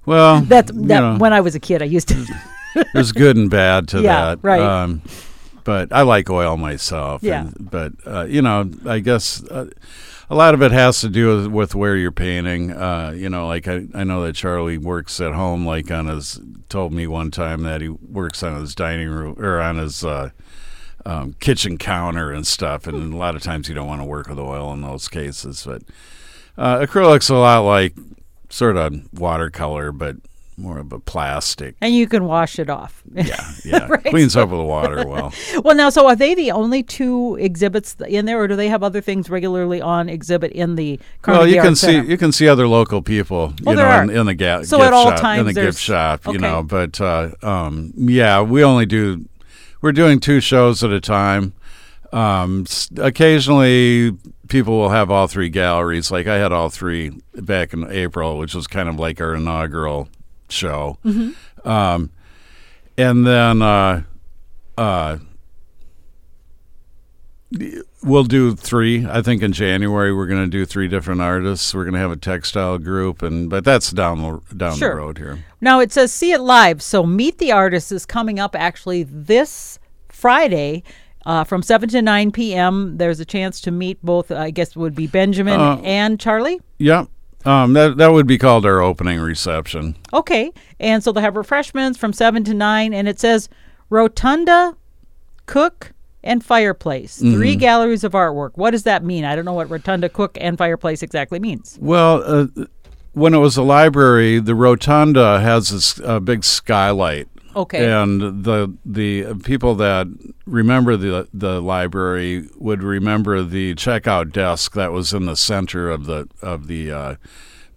well, 0.05 0.41
That's 0.41 0.71
you 0.71 0.81
that. 0.87 0.99
know. 0.99 1.17
When 1.17 1.33
I 1.33 1.41
was 1.41 1.55
a 1.55 1.59
kid, 1.59 1.81
I 1.81 1.85
used 1.85 2.07
to. 2.09 2.25
there's 2.93 3.11
good 3.11 3.35
and 3.35 3.49
bad 3.49 3.87
to 3.89 3.99
Yeah, 4.01 4.25
that. 4.35 4.39
right. 4.41 4.61
Um, 4.61 5.01
but 5.63 5.91
I 5.91 6.01
like 6.03 6.29
oil 6.29 6.57
myself. 6.57 7.23
Yeah. 7.23 7.41
and- 7.47 7.69
but 7.71 7.93
uh, 8.05 8.25
you 8.25 8.41
know, 8.41 8.69
I 8.85 8.99
guess 8.99 9.43
uh, 9.45 9.69
a 10.29 10.35
lot 10.35 10.53
of 10.53 10.61
it 10.61 10.71
has 10.71 11.01
to 11.01 11.09
do 11.09 11.35
with, 11.37 11.47
with 11.47 11.75
where 11.75 11.95
you're 11.95 12.11
painting. 12.11 12.71
Uh, 12.71 13.13
you 13.15 13.29
know, 13.29 13.47
like 13.47 13.67
I, 13.67 13.87
I 13.93 14.03
know 14.03 14.23
that 14.25 14.35
Charlie 14.35 14.77
works 14.77 15.19
at 15.21 15.33
home. 15.33 15.65
Like 15.65 15.91
on 15.91 16.07
his 16.07 16.39
told 16.69 16.93
me 16.93 17.07
one 17.07 17.31
time 17.31 17.63
that 17.63 17.81
he 17.81 17.89
works 17.89 18.41
on 18.43 18.59
his 18.59 18.75
dining 18.75 19.09
room 19.09 19.35
or 19.37 19.59
on 19.59 19.77
his. 19.77 20.03
Uh, 20.03 20.29
um, 21.03 21.33
kitchen 21.39 21.79
counter 21.79 22.31
and 22.31 22.45
stuff, 22.45 22.85
and 22.85 23.11
a 23.11 23.17
lot 23.17 23.35
of 23.35 23.41
times 23.41 23.67
you 23.67 23.73
don't 23.73 23.87
want 23.87 24.01
to 24.01 24.05
work 24.05 24.27
with 24.27 24.37
oil 24.37 24.71
in 24.71 24.81
those 24.83 25.07
cases. 25.07 25.63
But 25.65 25.81
uh, 26.59 26.77
acrylic's 26.85 27.27
a 27.31 27.33
lot 27.37 27.61
like 27.61 27.95
sort 28.49 28.77
of 28.77 29.11
watercolor, 29.11 29.91
but 29.91 30.17
more 30.61 30.77
of 30.79 30.93
a 30.93 30.99
plastic. 30.99 31.75
and 31.81 31.93
you 31.95 32.07
can 32.07 32.25
wash 32.25 32.59
it 32.59 32.69
off. 32.69 33.01
Yeah, 33.13 33.51
yeah. 33.65 33.87
Right, 33.89 34.03
Cleans 34.05 34.35
up 34.35 34.49
with 34.49 34.59
the 34.59 34.63
water 34.65 35.05
well. 35.07 35.33
well, 35.63 35.75
now, 35.75 35.89
so 35.89 36.07
are 36.07 36.15
they 36.15 36.33
the 36.35 36.51
only 36.51 36.83
two 36.83 37.35
exhibits 37.39 37.95
in 38.07 38.25
there, 38.25 38.39
or 38.39 38.47
do 38.47 38.55
they 38.55 38.69
have 38.69 38.83
other 38.83 39.01
things 39.01 39.29
regularly 39.29 39.81
on 39.81 40.07
exhibit 40.09 40.51
in 40.53 40.75
the 40.75 40.99
well, 41.27 41.45
you 41.47 41.57
Art 41.57 41.65
can 41.65 41.75
see 41.75 41.99
you 42.01 42.17
can 42.17 42.31
see 42.31 42.47
other 42.47 42.67
local 42.67 43.01
people, 43.01 43.53
you 43.59 43.65
Oh, 43.71 43.75
there 43.75 44.05
know, 44.05 44.11
in, 44.13 44.19
in 44.19 44.25
the 44.27 44.33
ga- 44.35 44.63
So 44.63 44.77
gift 44.77 44.87
at 44.87 44.93
all 44.93 45.05
shop, 45.09 45.17
in 45.17 45.21
times 45.21 45.47
the 45.47 45.53
there's- 45.53 45.75
gift 45.75 45.83
shop, 45.83 46.25
you 46.25 46.31
okay. 46.31 46.39
know. 46.39 46.63
But 46.63 47.01
uh, 47.01 47.31
um, 47.41 47.91
yeah, 47.97 48.41
we 48.41 48.63
only 48.63 48.85
do 48.85 49.25
we're 49.81 49.91
doing 49.93 50.19
two 50.19 50.39
shows 50.39 50.83
at 50.83 50.91
a 50.91 51.01
time. 51.01 51.53
Um, 52.13 52.65
occasionally, 52.97 54.11
people 54.49 54.77
will 54.77 54.89
have 54.89 55.09
all 55.11 55.27
three 55.27 55.49
galleries. 55.49 56.11
Like 56.11 56.27
I 56.27 56.35
had 56.37 56.51
all 56.51 56.69
three 56.69 57.11
back 57.35 57.73
in 57.73 57.89
April, 57.91 58.37
which 58.37 58.53
was 58.53 58.67
kind 58.67 58.89
of 58.89 58.99
like 58.99 59.21
our 59.21 59.33
inaugural 59.35 60.09
show. 60.51 60.97
Mm-hmm. 61.05 61.67
Um, 61.67 62.11
and 62.97 63.25
then 63.25 63.61
uh, 63.61 64.03
uh, 64.77 65.17
we'll 68.03 68.23
do 68.23 68.55
three. 68.55 69.05
I 69.05 69.21
think 69.21 69.41
in 69.41 69.51
January 69.53 70.13
we're 70.13 70.27
going 70.27 70.43
to 70.43 70.49
do 70.49 70.65
three 70.65 70.87
different 70.87 71.21
artists. 71.21 71.73
We're 71.73 71.83
going 71.83 71.93
to 71.95 71.99
have 71.99 72.11
a 72.11 72.15
textile 72.17 72.77
group, 72.77 73.21
and 73.21 73.49
but 73.49 73.63
that's 73.63 73.91
down 73.91 74.21
the 74.21 74.55
down 74.55 74.77
Sure. 74.77 74.91
the 74.91 74.95
road 74.95 75.17
here. 75.17 75.43
Now 75.59 75.79
it 75.79 75.91
says 75.91 76.11
see 76.11 76.31
it 76.31 76.41
live. 76.41 76.81
So 76.81 77.05
Meet 77.05 77.37
the 77.39 77.51
Artist 77.51 77.91
is 77.91 78.05
coming 78.05 78.39
up 78.39 78.55
actually 78.55 79.03
this 79.03 79.79
Friday. 80.09 80.83
Uh, 81.23 81.43
from 81.43 81.61
7 81.61 81.87
to 81.89 82.01
9 82.01 82.31
p.m., 82.31 82.97
there's 82.97 83.19
a 83.19 83.25
chance 83.25 83.61
to 83.61 83.69
meet 83.69 84.01
both, 84.03 84.31
I 84.31 84.49
guess 84.49 84.69
it 84.69 84.77
would 84.77 84.95
be 84.95 85.05
Benjamin 85.05 85.59
Uh, 85.59 85.79
and 85.83 86.19
Charlie. 86.19 86.59
Yep. 86.79 87.09
Um, 87.45 87.73
that 87.73 87.97
that 87.97 88.11
would 88.11 88.27
be 88.27 88.37
called 88.37 88.65
our 88.65 88.81
opening 88.81 89.19
reception. 89.19 89.95
Okay. 90.13 90.51
And 90.79 91.03
so 91.03 91.11
they'll 91.11 91.23
have 91.23 91.35
refreshments 91.35 91.97
from 91.97 92.13
7 92.13 92.43
to 92.43 92.53
9. 92.53 92.93
And 92.93 93.07
it 93.07 93.19
says 93.19 93.49
Rotunda 93.89 94.75
Cook 95.45 95.93
and 96.23 96.43
fireplace. 96.43 97.19
Mm-hmm. 97.19 97.33
Three 97.33 97.55
galleries 97.55 98.03
of 98.03 98.13
artwork. 98.13 98.51
What 98.55 98.71
does 98.71 98.83
that 98.83 99.03
mean? 99.03 99.25
I 99.25 99.35
don't 99.35 99.45
know 99.45 99.53
what 99.53 99.69
rotunda, 99.69 100.09
cook, 100.09 100.37
and 100.39 100.57
fireplace 100.57 101.01
exactly 101.01 101.39
means. 101.39 101.77
Well, 101.81 102.23
uh, 102.25 102.65
when 103.13 103.33
it 103.33 103.39
was 103.39 103.57
a 103.57 103.63
library, 103.63 104.39
the 104.39 104.55
rotunda 104.55 105.39
has 105.39 105.69
this 105.69 105.99
uh, 106.01 106.19
big 106.19 106.43
skylight. 106.43 107.27
Okay. 107.55 107.91
And 107.91 108.43
the 108.43 108.73
the 108.85 109.35
people 109.43 109.75
that 109.75 110.07
remember 110.45 110.97
the 110.97 111.27
the 111.33 111.61
library 111.61 112.47
would 112.55 112.83
remember 112.83 113.43
the 113.43 113.75
checkout 113.75 114.31
desk 114.31 114.73
that 114.73 114.91
was 114.91 115.13
in 115.13 115.25
the 115.25 115.35
center 115.35 115.89
of 115.89 116.05
the 116.05 116.27
of 116.41 116.67
the 116.67 116.91
uh, 116.91 117.15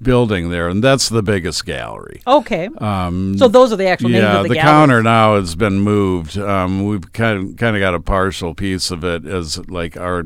building 0.03 0.51
there, 0.51 0.69
and 0.69 0.83
that's 0.85 1.09
the 1.09 1.23
biggest 1.23 1.65
gallery. 1.65 2.21
Okay. 2.27 2.69
Um, 2.79 3.37
so 3.39 3.49
those 3.49 3.73
are 3.73 3.77
the 3.77 3.87
actual 3.87 4.11
names 4.11 4.23
yeah, 4.23 4.37
of 4.39 4.43
the, 4.45 4.51
the 4.51 4.55
counter 4.57 5.03
now 5.03 5.37
has 5.37 5.55
been 5.57 5.81
moved. 5.81 6.37
Um, 6.37 6.85
we've 6.87 7.13
kind 7.13 7.51
of, 7.51 7.57
kind 7.57 7.77
of 7.77 7.81
got 7.81 7.95
a 7.95 8.01
partial 8.01 8.55
piece 8.55 8.91
of 8.91 9.05
it 9.05 9.27
as 9.27 9.59
like 9.69 9.97
our 9.97 10.25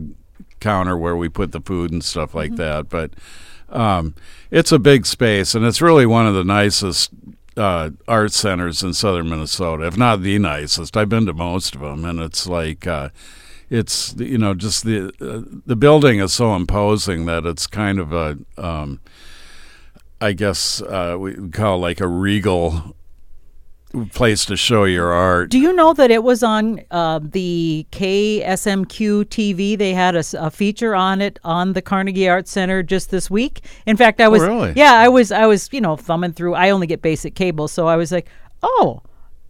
counter 0.60 0.96
where 0.96 1.16
we 1.16 1.28
put 1.28 1.52
the 1.52 1.60
food 1.60 1.92
and 1.92 2.02
stuff 2.02 2.34
like 2.34 2.50
Mm-hmm. 2.50 2.56
that. 2.56 2.88
But 2.88 3.12
um, 3.68 4.14
it's 4.50 4.72
a 4.72 4.78
big 4.78 5.06
space, 5.06 5.54
and 5.54 5.64
it's 5.64 5.80
really 5.82 6.06
one 6.06 6.26
of 6.26 6.34
the 6.34 6.44
nicest 6.44 7.10
uh, 7.58 7.90
art 8.06 8.32
centers 8.32 8.82
in 8.82 8.94
southern 8.94 9.28
Minnesota, 9.28 9.86
if 9.86 9.96
not 9.96 10.22
the 10.22 10.38
nicest. 10.38 10.96
I've 10.96 11.08
been 11.08 11.26
to 11.26 11.34
most 11.34 11.74
of 11.74 11.80
them, 11.80 12.04
and 12.04 12.20
it's 12.20 12.46
like. 12.46 12.86
Uh, 12.86 13.10
it's 13.70 14.14
you 14.16 14.38
know 14.38 14.54
just 14.54 14.84
the 14.84 15.08
uh, 15.20 15.42
the 15.66 15.76
building 15.76 16.20
is 16.20 16.32
so 16.32 16.54
imposing 16.54 17.26
that 17.26 17.44
it's 17.44 17.66
kind 17.66 17.98
of 17.98 18.14
a 18.14 18.38
um, 18.56 18.98
I 20.20 20.32
guess 20.32 20.82
uh, 20.82 21.16
we 21.18 21.34
call 21.50 21.76
it 21.76 21.80
like 21.80 22.00
a 22.00 22.08
regal 22.08 22.96
place 24.12 24.44
to 24.46 24.56
show 24.56 24.84
your 24.84 25.12
art. 25.12 25.50
Do 25.50 25.58
you 25.58 25.72
know 25.72 25.92
that 25.94 26.10
it 26.10 26.22
was 26.22 26.42
on 26.42 26.82
uh, 26.90 27.20
the 27.22 27.86
KSMQ 27.92 29.24
TV? 29.24 29.78
They 29.78 29.94
had 29.94 30.14
a 30.16 30.50
feature 30.50 30.94
on 30.94 31.20
it 31.20 31.38
on 31.44 31.72
the 31.72 31.82
Carnegie 31.82 32.28
Art 32.28 32.48
Center 32.48 32.82
just 32.82 33.10
this 33.10 33.30
week. 33.30 33.64
In 33.86 33.96
fact, 33.96 34.20
I 34.20 34.28
was 34.28 34.42
really? 34.42 34.72
yeah, 34.76 34.94
I 34.94 35.08
was 35.08 35.32
I 35.32 35.46
was 35.46 35.68
you 35.72 35.80
know 35.80 35.96
thumbing 35.96 36.32
through. 36.32 36.54
I 36.54 36.70
only 36.70 36.86
get 36.86 37.02
basic 37.02 37.34
cable, 37.34 37.68
so 37.68 37.86
I 37.86 37.96
was 37.96 38.12
like, 38.12 38.28
oh. 38.62 39.02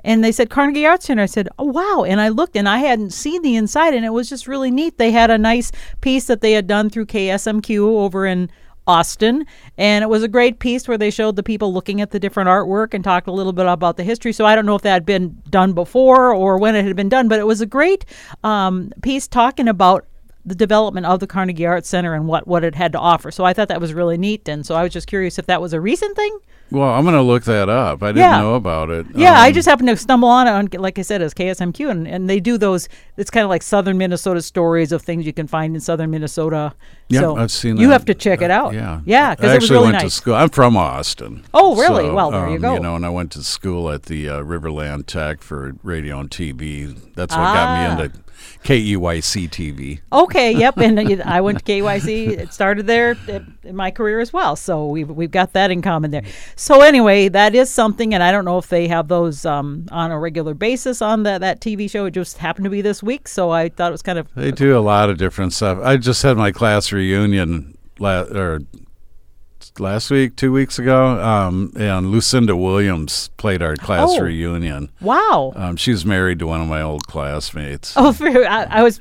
And 0.04 0.22
they 0.22 0.30
said 0.30 0.48
Carnegie 0.48 0.86
Art 0.86 1.02
Center. 1.02 1.22
I 1.22 1.26
said, 1.26 1.48
"Oh 1.58 1.64
wow!" 1.64 2.04
And 2.06 2.20
I 2.20 2.28
looked, 2.28 2.56
and 2.56 2.68
I 2.68 2.78
hadn't 2.78 3.10
seen 3.12 3.42
the 3.42 3.56
inside, 3.56 3.94
and 3.94 4.04
it 4.04 4.10
was 4.10 4.28
just 4.28 4.46
really 4.46 4.70
neat. 4.70 4.96
They 4.96 5.10
had 5.10 5.28
a 5.28 5.36
nice 5.36 5.72
piece 6.00 6.26
that 6.28 6.40
they 6.40 6.52
had 6.52 6.68
done 6.68 6.88
through 6.88 7.06
KSMQ 7.06 7.80
over 7.80 8.24
in 8.24 8.48
Austin, 8.88 9.44
and 9.76 10.02
it 10.02 10.08
was 10.08 10.22
a 10.24 10.28
great 10.28 10.58
piece 10.58 10.88
where 10.88 10.98
they 10.98 11.10
showed 11.10 11.36
the 11.36 11.42
people 11.42 11.72
looking 11.72 12.00
at 12.00 12.10
the 12.10 12.18
different 12.18 12.48
artwork 12.48 12.94
and 12.94 13.04
talked 13.04 13.28
a 13.28 13.32
little 13.32 13.52
bit 13.52 13.66
about 13.66 13.96
the 13.98 14.02
history. 14.02 14.32
So 14.32 14.46
I 14.46 14.56
don't 14.56 14.66
know 14.66 14.74
if 14.74 14.82
that 14.82 14.94
had 14.94 15.06
been 15.06 15.40
done 15.50 15.74
before 15.74 16.34
or 16.34 16.58
when 16.58 16.74
it 16.74 16.84
had 16.84 16.96
been 16.96 17.10
done, 17.10 17.28
but 17.28 17.38
it 17.38 17.46
was 17.46 17.60
a 17.60 17.66
great 17.66 18.04
um, 18.42 18.90
piece 19.02 19.28
talking 19.28 19.68
about 19.68 20.06
the 20.46 20.54
development 20.54 21.04
of 21.04 21.20
the 21.20 21.26
Carnegie 21.26 21.66
Art 21.66 21.84
Center 21.84 22.14
and 22.14 22.26
what 22.26 22.48
what 22.48 22.64
it 22.64 22.74
had 22.74 22.92
to 22.92 22.98
offer. 22.98 23.30
So 23.30 23.44
I 23.44 23.52
thought 23.52 23.68
that 23.68 23.80
was 23.82 23.92
really 23.92 24.16
neat, 24.16 24.48
and 24.48 24.64
so 24.64 24.74
I 24.74 24.82
was 24.82 24.92
just 24.92 25.06
curious 25.06 25.38
if 25.38 25.44
that 25.46 25.60
was 25.60 25.74
a 25.74 25.80
recent 25.80 26.16
thing. 26.16 26.38
Well, 26.70 26.88
I'm 26.90 27.04
going 27.04 27.14
to 27.14 27.22
look 27.22 27.44
that 27.44 27.68
up. 27.70 28.02
I 28.02 28.08
didn't 28.08 28.30
Yeah. 28.30 28.40
know 28.40 28.54
about 28.54 28.90
it. 28.90 29.06
Yeah, 29.14 29.40
I 29.40 29.48
Um, 29.48 29.54
just 29.54 29.66
happened 29.68 29.88
to 29.88 29.96
stumble 29.96 30.28
on 30.28 30.46
it 30.46 30.50
on, 30.50 30.68
like 30.80 30.98
I 30.98 31.02
said, 31.02 31.22
as 31.22 31.32
KSMQ, 31.32 31.90
and, 31.90 32.06
and 32.06 32.28
they 32.28 32.40
do 32.40 32.58
those. 32.58 32.88
It's 33.16 33.30
kind 33.30 33.44
of 33.44 33.48
like 33.48 33.62
Southern 33.62 33.96
Minnesota 33.96 34.42
stories 34.42 34.92
of 34.92 35.00
things 35.00 35.24
you 35.26 35.32
can 35.32 35.46
find 35.46 35.74
in 35.74 35.80
Southern 35.80 36.10
Minnesota. 36.10 36.74
Yeah, 37.08 37.20
so 37.20 37.36
I've 37.36 37.50
seen. 37.50 37.76
That. 37.76 37.82
You 37.82 37.90
have 37.90 38.04
to 38.06 38.14
check 38.14 38.42
it 38.42 38.50
Uh, 38.50 38.54
out. 38.54 38.74
Yeah, 38.74 39.00
yeah, 39.06 39.34
because 39.34 39.50
it 39.52 39.54
was 39.54 39.64
actually 39.64 39.76
really 39.78 39.92
went 39.92 40.00
to 40.04 40.10
school. 40.10 40.34
I'm 40.34 40.50
from 40.50 40.76
Austin. 40.76 41.44
Oh, 41.54 41.74
really? 41.76 42.04
So, 42.04 42.14
Well, 42.14 42.30
there 42.30 42.48
you 42.48 42.56
um, 42.56 42.60
go. 42.60 42.74
You 42.74 42.80
know, 42.80 42.96
and 42.96 43.06
I 43.06 43.08
went 43.10 43.32
to 43.32 43.42
school 43.42 43.90
at 43.90 44.04
the 44.04 44.28
uh, 44.28 44.40
Riverland 44.42 45.06
Tech 45.06 45.40
for 45.42 45.74
radio 45.82 46.20
and 46.20 46.30
TV. 46.30 46.94
That's 47.14 47.34
what 47.34 47.42
got 47.42 47.66
Ah. 47.66 47.96
me 47.96 48.04
into 48.04 48.18
KEYC 48.64 49.48
TV. 49.50 50.00
Okay, 50.12 50.52
yep, 50.52 50.76
and 50.78 50.98
uh, 51.20 51.22
I 51.24 51.40
went 51.40 51.58
to 51.58 51.64
KEYC. 51.64 52.38
It 52.38 52.52
started 52.52 52.86
there 52.86 53.16
uh, 53.28 53.40
in 53.64 53.74
my 53.76 53.90
career 53.90 54.20
as 54.20 54.32
well, 54.32 54.56
so 54.56 54.86
we've 54.86 55.08
we've 55.08 55.30
got 55.30 55.52
that 55.54 55.70
in 55.70 55.82
common 55.82 56.10
there. 56.10 56.22
So 56.56 56.82
anyway, 56.82 57.28
that 57.28 57.54
is 57.54 57.70
something, 57.70 58.14
and 58.14 58.22
I 58.22 58.30
don't 58.32 58.44
know 58.44 58.58
if 58.58 58.68
they 58.68 58.88
have 58.88 59.08
those 59.08 59.44
um, 59.46 59.86
on 59.90 60.10
a 60.10 60.18
regular 60.18 60.54
basis 60.54 61.00
on 61.02 61.22
that 61.24 61.40
that 61.40 61.60
TV 61.60 61.90
show. 61.90 62.04
It 62.06 62.12
just 62.12 62.38
happened 62.38 62.64
to 62.64 62.70
be 62.70 62.82
this 62.82 63.02
week, 63.02 63.28
so 63.28 63.50
I 63.50 63.68
thought 63.70 63.88
it 63.88 63.92
was 63.92 64.02
kind 64.02 64.18
of 64.18 64.28
They 64.34 64.50
do 64.50 64.76
a 64.76 64.80
lot 64.80 65.10
of 65.10 65.18
different 65.18 65.52
stuff. 65.52 65.78
I 65.82 65.96
just 65.96 66.22
had 66.22 66.36
my 66.36 66.52
class 66.52 66.92
reunion 66.98 67.76
la- 67.98 68.22
or 68.22 68.60
last 69.78 70.10
week, 70.10 70.34
two 70.36 70.52
weeks 70.52 70.78
ago, 70.78 71.20
um, 71.22 71.72
and 71.76 72.10
Lucinda 72.10 72.56
Williams 72.56 73.30
played 73.36 73.62
our 73.62 73.76
class 73.76 74.08
Oh. 74.12 74.20
reunion. 74.22 74.90
wow. 75.00 75.52
Um, 75.56 75.76
she's 75.76 76.04
married 76.04 76.38
to 76.40 76.46
one 76.46 76.60
of 76.60 76.68
my 76.68 76.82
old 76.82 77.06
classmates. 77.06 77.94
Oh, 77.96 78.16
I, 78.20 78.66
I 78.70 78.82
was 78.82 79.00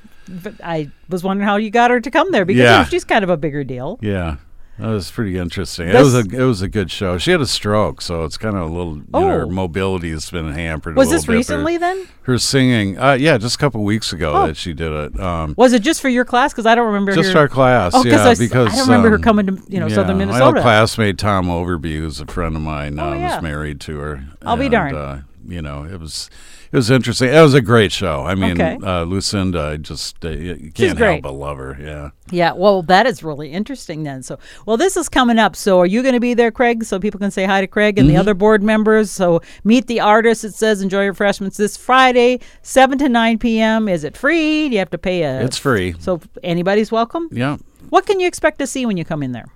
I 0.63 0.89
was 1.09 1.23
wondering 1.23 1.47
how 1.47 1.55
you 1.55 1.69
got 1.69 1.89
her 1.89 1.99
to 2.01 2.11
come 2.11 2.31
there 2.31 2.45
because 2.45 2.61
Yeah. 2.61 2.83
she's 2.85 3.03
kind 3.05 3.23
of 3.23 3.29
a 3.29 3.37
bigger 3.37 3.63
deal. 3.63 3.97
Yeah. 4.01 4.37
That 4.79 4.87
was 4.89 5.09
pretty 5.09 5.37
interesting. 5.39 5.87
It 5.87 5.95
was 5.95 6.13
a 6.13 6.19
it 6.19 6.43
was 6.45 6.61
a 6.61 6.67
good 6.67 6.91
show. 6.91 7.17
She 7.17 7.31
had 7.31 7.41
a 7.41 7.47
stroke, 7.47 7.99
so 8.01 8.23
it's 8.25 8.37
kind 8.37 8.55
of 8.55 8.61
a 8.61 8.73
little. 8.73 8.97
You 8.97 9.05
know, 9.11 9.27
her 9.27 9.43
Oh. 9.45 9.49
mobility 9.49 10.11
has 10.11 10.29
been 10.29 10.51
hampered. 10.53 10.95
Was 10.95 11.07
little 11.07 11.17
this 11.19 11.25
bit, 11.25 11.33
recently 11.33 11.77
then? 11.77 12.07
Her 12.23 12.37
singing, 12.37 12.99
uh, 12.99 13.13
yeah, 13.13 13.39
just 13.39 13.55
a 13.55 13.57
couple 13.57 13.83
weeks 13.83 14.13
ago 14.13 14.33
Oh. 14.35 14.47
that 14.47 14.55
she 14.57 14.73
did 14.73 14.91
it. 14.91 15.19
Um, 15.19 15.55
Was 15.57 15.73
it 15.73 15.81
just 15.81 15.99
for 15.99 16.09
your 16.09 16.25
class? 16.25 16.53
Because 16.53 16.67
I 16.67 16.75
don't 16.75 16.85
remember. 16.87 17.13
just 17.15 17.33
her, 17.33 17.39
our 17.39 17.47
class, 17.47 17.93
Oh, 17.95 18.03
yeah, 18.05 18.23
I 18.23 18.35
because 18.35 18.71
I 18.71 18.75
don't 18.75 18.85
remember 18.87 19.09
her 19.09 19.15
um, 19.15 19.21
coming 19.23 19.47
to 19.47 19.57
you 19.67 19.79
know 19.79 19.87
yeah, 19.87 19.95
Southern 19.95 20.17
Minnesota. 20.19 20.43
My 20.45 20.57
old 20.57 20.61
classmate 20.63 21.17
Tom 21.17 21.47
Overby, 21.47 21.97
who's 21.97 22.19
a 22.19 22.27
friend 22.27 22.55
of 22.55 22.61
mine 22.61 22.95
now, 22.95 23.09
Oh, 23.09 23.13
yeah. 23.13 23.33
was 23.35 23.43
married 23.43 23.79
to 23.81 23.97
her. 23.97 24.25
I'll 24.45 24.57
be 24.57 24.69
darned. 24.69 24.95
Uh, 24.95 25.17
you 25.47 25.61
know, 25.63 25.85
it 25.85 25.99
was 25.99 26.29
it 26.71 26.75
was 26.75 26.89
interesting. 26.89 27.29
It 27.33 27.41
was 27.41 27.53
a 27.53 27.61
great 27.61 27.91
show. 27.91 28.23
I 28.25 28.35
mean, 28.35 28.59
Okay. 28.61 28.77
uh, 28.83 29.03
Lucinda, 29.03 29.61
I 29.73 29.77
just 29.77 30.23
uh, 30.25 30.29
can't 30.73 30.97
help 30.97 31.21
but 31.23 31.33
love 31.33 31.57
her. 31.57 31.77
Yeah. 31.79 32.09
Yeah, 32.29 32.51
well, 32.51 32.81
that 32.83 33.05
is 33.07 33.23
really 33.23 33.51
interesting 33.51 34.03
then. 34.03 34.21
So, 34.23 34.37
well, 34.65 34.75
this 34.77 34.97
is 34.97 35.07
coming 35.07 35.39
up. 35.39 35.55
So, 35.55 35.79
are 35.79 35.85
you 35.85 36.01
going 36.01 36.13
to 36.13 36.19
be 36.19 36.33
there, 36.33 36.51
Craig? 36.51 36.83
So 36.83 36.99
people 36.99 37.19
can 37.19 37.31
say 37.31 37.45
hi 37.45 37.61
to 37.61 37.67
Craig 37.67 37.97
and 37.97 38.07
the 38.09 38.13
Mm-hmm. 38.13 38.19
other 38.19 38.33
board 38.33 38.61
members. 38.63 39.11
So, 39.11 39.41
meet 39.63 39.87
the 39.87 39.99
artists. 40.01 40.43
It 40.43 40.53
says 40.55 40.81
enjoy 40.81 41.05
refreshments 41.07 41.57
this 41.57 41.77
Friday, 41.77 42.39
seven 42.63 42.97
to 42.97 43.07
nine 43.09 43.37
p.m. 43.39 43.87
Is 43.87 44.03
it 44.03 44.17
free? 44.17 44.67
Do 44.69 44.73
you 44.73 44.79
have 44.79 44.89
to 44.91 44.97
pay 44.97 45.23
a? 45.23 45.41
It's 45.41 45.57
free. 45.57 45.95
so 45.99 46.19
anybody's 46.43 46.91
welcome. 46.91 47.29
Yeah. 47.31 47.57
What 47.89 48.05
can 48.05 48.19
you 48.19 48.27
expect 48.27 48.59
to 48.59 48.67
see 48.67 48.85
when 48.85 48.97
you 48.97 49.05
come 49.05 49.23
in 49.23 49.31
there? 49.31 49.47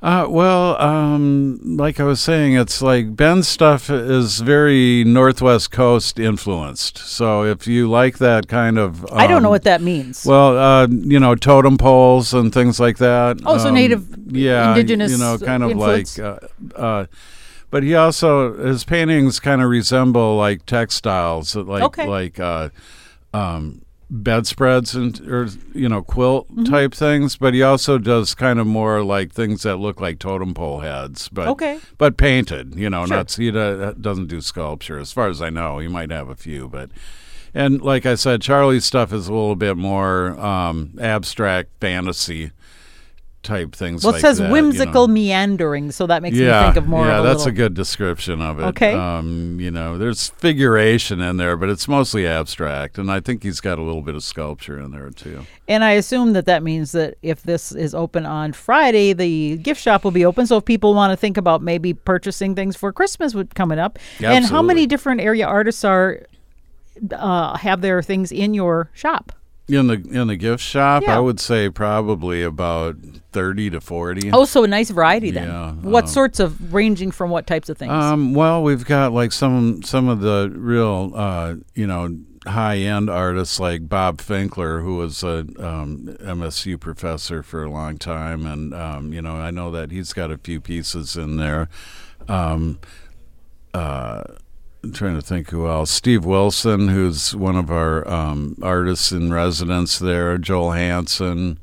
Uh, 0.00 0.26
well, 0.30 0.80
um, 0.80 1.58
like 1.76 1.98
I 1.98 2.04
was 2.04 2.20
saying, 2.20 2.54
it's 2.54 2.80
like 2.80 3.16
Ben's 3.16 3.48
stuff 3.48 3.90
is 3.90 4.38
very 4.38 5.02
Northwest 5.02 5.72
Coast 5.72 6.20
influenced. 6.20 6.98
So 6.98 7.42
if 7.42 7.66
you 7.66 7.90
like 7.90 8.18
that 8.18 8.46
kind 8.46 8.78
of, 8.78 9.04
I 9.12 9.26
don't 9.26 9.42
know 9.42 9.48
um, 9.48 9.52
what 9.52 9.64
that 9.64 9.82
means. 9.82 10.24
Well, 10.24 10.56
uh, 10.56 10.86
you 10.86 11.18
know, 11.18 11.34
totem 11.34 11.78
poles 11.78 12.32
and 12.32 12.54
things 12.54 12.78
like 12.78 12.98
that. 12.98 13.40
Oh, 13.44 13.58
so 13.58 13.68
Um, 13.68 13.74
native, 13.74 14.06
yeah, 14.28 14.70
indigenous, 14.70 15.10
you 15.10 15.18
know, 15.18 15.36
kind 15.36 15.64
of 15.64 15.72
influence? 15.72 16.16
like. 16.16 16.40
Uh, 16.76 16.80
uh, 16.80 17.06
but 17.70 17.82
he 17.82 17.94
also 17.96 18.56
his 18.56 18.84
paintings 18.84 19.40
kind 19.40 19.60
of 19.60 19.68
resemble 19.68 20.36
like 20.36 20.64
textiles, 20.64 21.56
like 21.56 21.82
Okay. 21.82 22.06
like 22.06 22.38
uh, 22.38 22.68
um, 23.34 23.82
bedspreads 24.10 24.94
and 24.94 25.20
or 25.28 25.48
you 25.74 25.88
know 25.88 26.02
quilt 26.02 26.48
Mm-hmm. 26.48 26.64
type 26.64 26.94
things. 26.94 27.36
But 27.36 27.54
he 27.54 27.62
also 27.62 27.98
does 27.98 28.34
kind 28.34 28.58
of 28.58 28.66
more 28.66 29.02
like 29.02 29.32
things 29.32 29.62
that 29.62 29.76
look 29.76 30.00
like 30.00 30.18
totem 30.18 30.54
pole 30.54 30.80
heads, 30.80 31.28
but 31.28 31.48
Okay. 31.48 31.78
but 31.98 32.16
painted. 32.16 32.74
You 32.74 32.90
know, 32.90 33.06
Sure. 33.06 33.16
not 33.18 33.32
he 33.32 33.50
doesn't 33.50 34.26
do 34.28 34.40
sculpture 34.40 34.98
as 34.98 35.12
far 35.12 35.28
as 35.28 35.40
I 35.42 35.50
know. 35.50 35.78
He 35.78 35.88
might 35.88 36.10
have 36.10 36.28
a 36.28 36.36
few, 36.36 36.68
but. 36.68 36.90
And 37.54 37.80
like 37.80 38.04
I 38.04 38.14
said, 38.14 38.42
Charlie's 38.42 38.84
stuff 38.84 39.10
is 39.10 39.26
a 39.26 39.32
little 39.32 39.56
bit 39.56 39.76
more 39.78 40.38
um, 40.38 40.92
abstract 41.00 41.70
fantasy 41.80 42.50
type 43.42 43.74
things. 43.74 44.02
well, 44.04 44.10
it 44.10 44.14
like 44.14 44.20
says 44.20 44.38
that, 44.38 44.46
you 44.48 44.52
whimsical 44.52 45.06
know. 45.06 45.14
meandering, 45.14 45.90
so 45.92 46.06
that 46.08 46.22
makes 46.22 46.36
Yeah, 46.36 46.60
me 46.60 46.66
think 46.66 46.76
of 46.76 46.88
more. 46.88 47.06
yeah, 47.06 47.18
of 47.18 47.24
a 47.24 47.28
that's 47.28 47.38
little, 47.46 47.52
a 47.52 47.56
good 47.56 47.74
description 47.74 48.42
of 48.42 48.58
it. 48.58 48.64
Okay. 48.64 48.92
um, 48.94 49.58
you 49.60 49.70
know, 49.70 49.96
there's 49.96 50.28
figuration 50.30 51.20
in 51.20 51.36
there, 51.36 51.56
but 51.56 51.68
it's 51.68 51.86
mostly 51.88 52.26
abstract, 52.26 52.98
and 52.98 53.10
I 53.10 53.20
think 53.20 53.42
he's 53.44 53.60
got 53.60 53.78
a 53.78 53.82
little 53.82 54.02
bit 54.02 54.14
of 54.16 54.24
sculpture 54.24 54.78
in 54.80 54.90
there 54.90 55.10
too. 55.10 55.46
And 55.68 55.84
I 55.84 55.92
assume 55.92 56.32
that 56.32 56.46
that 56.46 56.62
means 56.62 56.92
that 56.92 57.16
if 57.22 57.42
this 57.44 57.72
is 57.72 57.94
open 57.94 58.26
on 58.26 58.52
Friday, 58.52 59.12
the 59.12 59.56
gift 59.58 59.80
shop 59.80 60.02
will 60.04 60.10
be 60.10 60.24
open. 60.24 60.46
So 60.46 60.56
if 60.58 60.64
people 60.64 60.92
want 60.94 61.12
to 61.12 61.16
think 61.16 61.36
about 61.36 61.62
maybe 61.62 61.94
purchasing 61.94 62.54
things 62.54 62.76
for 62.76 62.92
Christmas 62.92 63.34
coming 63.54 63.78
up, 63.78 63.98
and 64.22 64.44
how 64.44 64.62
many 64.62 64.86
different 64.86 65.20
area 65.20 65.46
artists 65.46 65.84
are 65.84 66.22
uh, 67.12 67.56
have 67.58 67.80
their 67.80 68.02
things 68.02 68.32
in 68.32 68.54
your 68.54 68.90
shop? 68.94 69.32
In 69.68 69.86
the 69.88 69.94
in 70.10 70.28
the 70.28 70.36
gift 70.36 70.62
shop, 70.64 71.02
Yeah. 71.02 71.18
I 71.18 71.20
would 71.20 71.38
say 71.38 71.68
probably 71.68 72.42
about 72.42 72.96
thirty 73.38 73.70
to 73.70 73.80
forty. 73.80 74.30
Oh, 74.32 74.44
so 74.44 74.64
a 74.64 74.68
nice 74.68 74.90
variety 74.90 75.30
then. 75.30 75.48
Yeah, 75.48 75.72
what 75.74 76.04
um, 76.04 76.10
sorts 76.10 76.40
of 76.40 76.74
ranging 76.74 77.12
from 77.12 77.30
what 77.30 77.46
types 77.46 77.68
of 77.68 77.78
things? 77.78 77.92
Um, 77.92 78.34
well, 78.34 78.64
we've 78.64 78.84
got 78.84 79.12
like 79.12 79.30
some 79.30 79.82
some 79.84 80.08
of 80.08 80.20
the 80.20 80.52
real, 80.56 81.12
uh, 81.14 81.54
you 81.76 81.86
know, 81.86 82.18
high 82.48 82.78
end 82.78 83.08
artists 83.08 83.60
like 83.60 83.88
Bob 83.88 84.18
Finkler, 84.18 84.82
who 84.82 84.96
was 84.96 85.22
a 85.22 85.46
um, 85.58 86.16
MSU 86.20 86.80
professor 86.80 87.44
for 87.44 87.62
a 87.62 87.70
long 87.70 87.96
time, 87.96 88.44
and 88.44 88.74
um, 88.74 89.12
you 89.12 89.22
know, 89.22 89.36
I 89.36 89.52
know 89.52 89.70
that 89.70 89.92
he's 89.92 90.12
got 90.12 90.32
a 90.32 90.38
few 90.38 90.60
pieces 90.60 91.16
in 91.16 91.36
there. 91.36 91.68
Um, 92.26 92.80
uh, 93.72 94.24
I'm 94.82 94.92
trying 94.92 95.14
to 95.14 95.22
think 95.22 95.50
who 95.50 95.68
else. 95.68 95.92
Steve 95.92 96.24
Wilson, 96.24 96.88
who's 96.88 97.36
one 97.36 97.54
of 97.54 97.70
our 97.70 98.08
um, 98.08 98.56
artists 98.62 99.12
in 99.12 99.32
residence 99.32 99.98
there. 100.00 100.38
Joel 100.38 100.72
Hansen. 100.72 101.60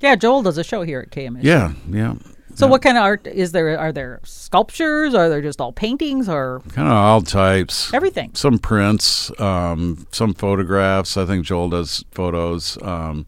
Yeah, 0.00 0.16
Joel 0.16 0.42
does 0.42 0.58
a 0.58 0.64
show 0.64 0.82
here 0.82 1.00
at 1.00 1.10
KMS. 1.10 1.42
yeah, 1.42 1.72
yeah. 1.88 2.14
So 2.56 2.68
what 2.68 2.82
kind 2.82 2.96
of 2.96 3.02
art 3.02 3.26
is 3.26 3.50
there? 3.50 3.76
Are 3.76 3.90
there 3.90 4.20
sculptures? 4.22 5.12
Are 5.12 5.28
there 5.28 5.42
just 5.42 5.60
all 5.60 5.72
paintings 5.72 6.28
or 6.28 6.60
Kind 6.68 6.86
of 6.86 6.94
all 6.94 7.20
types. 7.20 7.92
everything? 7.92 8.30
Some 8.34 8.58
prints, 8.60 9.32
um, 9.40 10.06
some 10.12 10.34
photographs. 10.34 11.16
I 11.16 11.26
think 11.26 11.44
Joel 11.44 11.70
does 11.70 12.04
photos. 12.12 12.78
Um, 12.80 13.26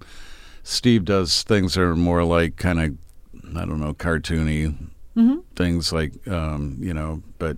Steve 0.62 1.04
does 1.04 1.42
things 1.42 1.74
that 1.74 1.82
are 1.82 1.96
more 1.96 2.22
like 2.22 2.54
kind 2.54 2.80
of, 2.80 3.56
I 3.56 3.64
don't 3.64 3.80
know, 3.80 3.94
cartoony 3.94 4.76
Mm-hmm. 5.16 5.38
things 5.56 5.92
like, 5.94 6.12
um, 6.28 6.76
you 6.78 6.92
know, 6.92 7.22
but 7.38 7.56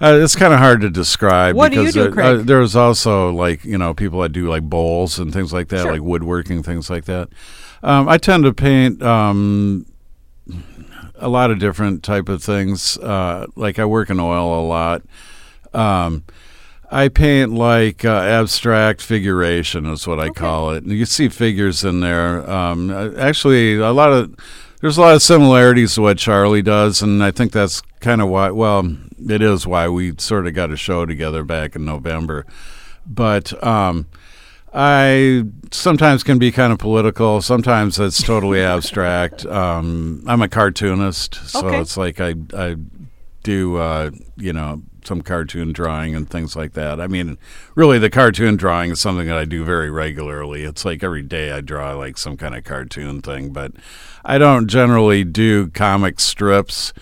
uh, 0.00 0.18
it's 0.20 0.34
kind 0.36 0.52
of 0.52 0.58
hard 0.58 0.80
to 0.80 0.90
describe. 0.90 1.54
What 1.56 1.70
do 1.72 1.76
you 1.82 1.86
because 1.86 1.94
do, 1.94 2.10
there- 2.10 2.24
uh, 2.24 2.36
there's 2.42 2.74
also 2.76 3.30
like, 3.32 3.64
you 3.64 3.78
know, 3.78 3.94
people 3.94 4.20
that 4.22 4.30
do 4.32 4.48
like 4.48 4.62
bowls 4.64 5.18
and 5.18 5.32
things 5.32 5.52
like 5.52 5.68
that, 5.68 5.82
Sure. 5.82 5.92
like 5.92 6.02
woodworking, 6.02 6.62
things 6.62 6.88
like 6.90 7.04
that. 7.04 7.28
Um, 7.82 8.08
I 8.08 8.18
tend 8.18 8.44
to 8.44 8.52
paint 8.52 9.02
um, 9.02 9.86
a 11.16 11.28
lot 11.28 11.50
of 11.50 11.58
different 11.58 12.02
type 12.02 12.28
of 12.28 12.42
things. 12.42 12.96
Uh, 12.98 13.46
like 13.56 13.78
I 13.78 13.84
work 13.84 14.10
in 14.10 14.18
oil 14.20 14.60
a 14.60 14.64
lot. 14.66 15.02
Um, 15.74 16.24
I 16.90 17.08
paint 17.08 17.52
like 17.52 18.04
uh, 18.04 18.10
abstract 18.20 19.00
figuration 19.00 19.86
is 19.86 20.06
what 20.06 20.20
I 20.20 20.28
call 20.28 20.70
it. 20.72 20.82
And 20.84 20.92
you 20.92 21.06
see 21.06 21.28
figures 21.28 21.84
in 21.84 22.00
there. 22.00 22.48
Um, 22.50 22.90
actually, 23.18 23.76
a 23.76 23.92
lot 23.92 24.12
of 24.12 24.34
there's 24.82 24.98
a 24.98 25.00
lot 25.00 25.14
of 25.14 25.22
similarities 25.22 25.94
to 25.94 26.02
what 26.02 26.18
Charlie 26.18 26.60
does, 26.60 27.00
and 27.00 27.24
I 27.24 27.30
think 27.30 27.52
that's 27.52 27.80
kind 28.00 28.20
of 28.20 28.28
why. 28.28 28.50
Well, 28.50 28.94
it 29.26 29.40
is 29.40 29.66
why 29.66 29.88
we 29.88 30.12
sort 30.18 30.46
of 30.46 30.52
got 30.54 30.70
a 30.70 30.76
show 30.76 31.06
together 31.06 31.42
back 31.44 31.74
in 31.74 31.84
November. 31.86 32.44
But 33.06 33.64
um, 33.64 34.06
I 34.74 35.44
sometimes 35.70 36.22
can 36.22 36.38
be 36.38 36.50
kind 36.52 36.72
of 36.72 36.78
political. 36.78 37.40
Sometimes 37.40 37.98
it's 37.98 38.22
totally 38.22 38.60
abstract. 38.74 39.46
Um, 39.46 40.22
I'm 40.26 40.42
a 40.42 40.48
cartoonist, 40.48 41.36
so 41.48 41.66
Okay. 41.66 41.80
it's 41.80 41.96
like 41.96 42.20
I 42.20 42.34
I 42.52 42.76
do 43.42 43.76
uh, 43.76 44.10
you 44.36 44.52
know 44.52 44.82
some 45.06 45.22
cartoon 45.22 45.72
drawing 45.72 46.14
and 46.14 46.28
things 46.28 46.56
like 46.56 46.72
that. 46.72 47.00
I 47.00 47.06
mean, 47.06 47.38
really, 47.74 47.98
the 47.98 48.10
cartoon 48.10 48.56
drawing 48.56 48.90
is 48.90 49.00
something 49.00 49.26
that 49.26 49.36
I 49.36 49.44
do 49.44 49.64
very 49.64 49.90
regularly. 49.90 50.64
It's 50.64 50.84
like 50.84 51.02
every 51.02 51.22
day 51.22 51.52
I 51.52 51.60
draw 51.60 51.94
like 51.94 52.18
some 52.18 52.36
kind 52.36 52.54
of 52.54 52.64
cartoon 52.64 53.22
thing, 53.22 53.52
but 53.52 53.72
I 54.24 54.38
don't 54.38 54.68
generally 54.68 55.24
do 55.24 55.68
comic 55.68 56.20
strips. 56.20 56.92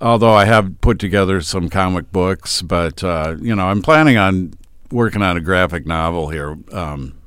Although 0.00 0.32
I 0.32 0.44
have 0.44 0.80
put 0.80 1.00
together 1.00 1.40
some 1.40 1.68
comic 1.68 2.12
books, 2.12 2.62
but 2.62 3.02
uh, 3.02 3.36
you 3.40 3.54
know, 3.56 3.66
I'm 3.66 3.82
planning 3.82 4.16
on 4.16 4.54
working 4.92 5.22
on 5.22 5.36
a 5.36 5.40
graphic 5.40 5.86
novel 5.86 6.28
here 6.28 6.56
um, 6.72 7.17